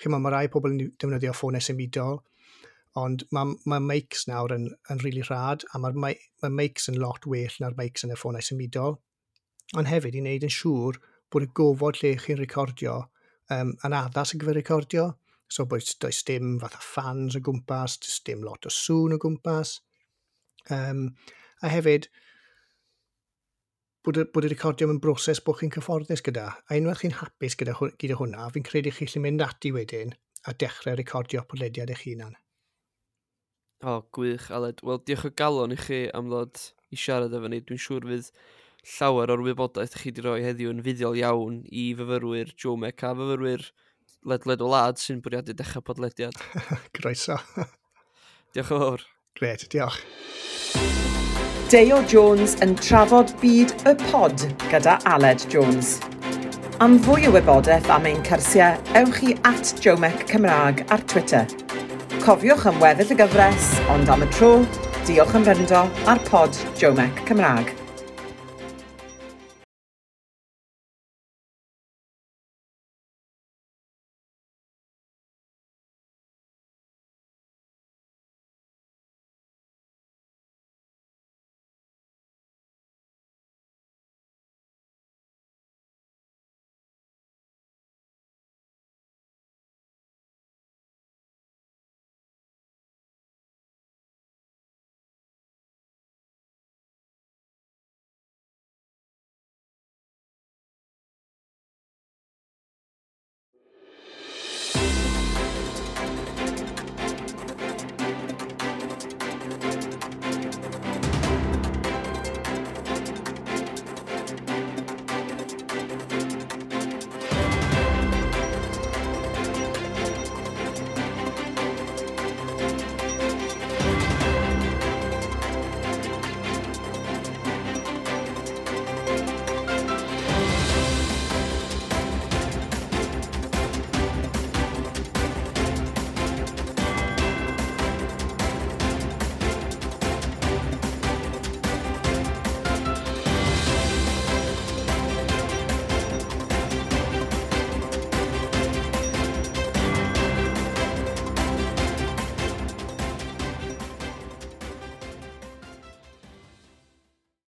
chi 0.00 0.08
mae 0.08 0.32
rai 0.32 0.46
pobl 0.48 0.72
yn 0.72 0.80
defnyddio 0.96 1.34
ffonau 1.36 1.60
symudol, 1.64 2.20
ond 3.00 3.26
mae 3.36 3.54
ma 3.68 3.78
mics 3.84 4.26
nawr 4.30 4.54
yn, 4.56 4.66
yn 4.90 5.02
rili 5.02 5.20
really 5.20 5.26
rhad, 5.28 5.66
a 5.74 5.80
mae'r 5.82 5.98
ma, 6.04 6.12
ma 6.42 6.50
mics 6.56 6.88
yn 6.90 6.98
lot 7.02 7.26
well 7.26 7.58
na'r 7.60 7.76
mics 7.78 8.06
yn 8.06 8.14
y 8.14 8.18
ffonau 8.18 8.44
symudol. 8.44 8.96
Ond 9.76 9.90
hefyd 9.90 10.16
i 10.16 10.24
wneud 10.24 10.46
yn 10.46 10.54
siŵr 10.54 10.98
bod 11.30 11.46
y 11.46 11.50
gofod 11.56 12.00
lle 12.00 12.14
chi'n 12.20 12.40
recordio 12.40 12.96
um, 13.54 13.74
yn 13.86 13.96
addas 13.96 14.34
ar 14.34 14.40
gyfer 14.42 14.58
recordio. 14.58 15.06
So 15.50 15.66
boes, 15.66 15.94
does 15.98 16.22
dim 16.26 16.58
fatha 16.62 16.78
fans 16.82 17.36
o 17.36 17.42
gwmpas, 17.42 17.98
does 18.02 18.20
dim 18.26 18.44
lot 18.46 18.66
o 18.66 18.72
sŵn 18.74 19.16
o 19.16 19.20
gwmpas. 19.22 19.78
Um, 20.70 21.08
a 21.62 21.70
hefyd, 21.72 22.06
bod 24.06 24.20
y, 24.20 24.26
bod 24.32 24.46
y 24.46 24.52
recordio 24.52 24.90
yn 24.90 25.00
broses 25.02 25.42
bod 25.44 25.58
chi'n 25.60 25.72
cyfforddus 25.74 26.22
gyda. 26.26 26.46
A 26.68 26.78
unwaith 26.78 27.02
chi'n 27.02 27.18
hapus 27.18 27.58
gyda, 27.58 27.74
gyda 28.00 28.20
hwnna, 28.20 28.46
fi'n 28.54 28.66
credu 28.66 28.94
chi 28.94 29.10
lle 29.10 29.24
mynd 29.26 29.44
ati 29.46 29.74
wedyn 29.74 30.14
a 30.46 30.54
dechrau 30.56 30.96
recordio 30.96 31.42
podlediad 31.48 31.90
eich 31.92 32.06
hunan. 32.06 32.38
O, 33.80 33.96
oh, 33.96 34.00
gwych, 34.12 34.50
Aled. 34.52 34.82
Wel, 34.84 34.98
diolch 35.08 35.24
o 35.24 35.30
galon 35.36 35.72
i 35.72 35.76
chi 35.80 36.02
am 36.16 36.28
ddod 36.28 36.58
i 36.92 36.98
siarad 37.00 37.32
efo 37.36 37.48
ni. 37.48 37.62
Dwi'n 37.64 37.80
siŵr 37.80 38.06
fydd 38.10 38.26
llawer 38.96 39.32
o'r 39.34 39.44
wybodaeth 39.44 39.96
chi 40.00 40.10
wedi 40.10 40.24
rhoi 40.24 40.40
heddiw 40.44 40.72
yn 40.72 40.82
fuddiol 40.86 41.18
iawn 41.20 41.62
i 41.70 41.90
fyfyrwyr 41.98 42.52
Jomec 42.56 43.04
a 43.06 43.14
fyfyrwyr 43.18 43.66
ledled 44.32 44.62
o 44.64 44.68
lad 44.70 45.00
sy'n 45.00 45.22
bwriadu 45.24 45.54
dechrau 45.56 45.84
podlediad. 45.84 46.36
Groeso. 46.96 47.38
diolch 48.54 48.72
yn 48.74 48.84
fawr. 48.84 49.06
Gret, 49.38 49.66
diolch. 49.72 50.00
Deo 51.70 52.00
Jones 52.10 52.56
yn 52.64 52.74
trafod 52.80 53.30
byd 53.42 53.72
y 53.86 53.94
pod 54.08 54.42
gyda 54.72 54.96
Aled 55.06 55.44
Jones. 55.52 55.98
Am 56.82 56.96
fwy 57.04 57.28
o 57.28 57.34
wybodaeth 57.36 57.90
am 57.94 58.08
ein 58.10 58.22
cyrsiau, 58.26 58.80
ewch 58.98 59.20
i 59.28 59.36
at 59.46 59.74
Jomec 59.84 60.24
Cymraeg 60.30 60.82
ar 60.90 61.04
Twitter. 61.12 61.46
Cofiwch 62.24 62.66
am 62.66 62.80
weddill 62.82 63.14
y 63.14 63.18
gyfres, 63.20 63.74
ond 63.94 64.10
am 64.10 64.24
y 64.26 64.30
tro, 64.34 64.56
diolch 65.06 65.36
yn 65.38 65.46
fyndo 65.46 65.84
ar 66.10 66.24
pod 66.26 66.58
Jomec 66.80 67.22
Cymraeg. 67.28 67.79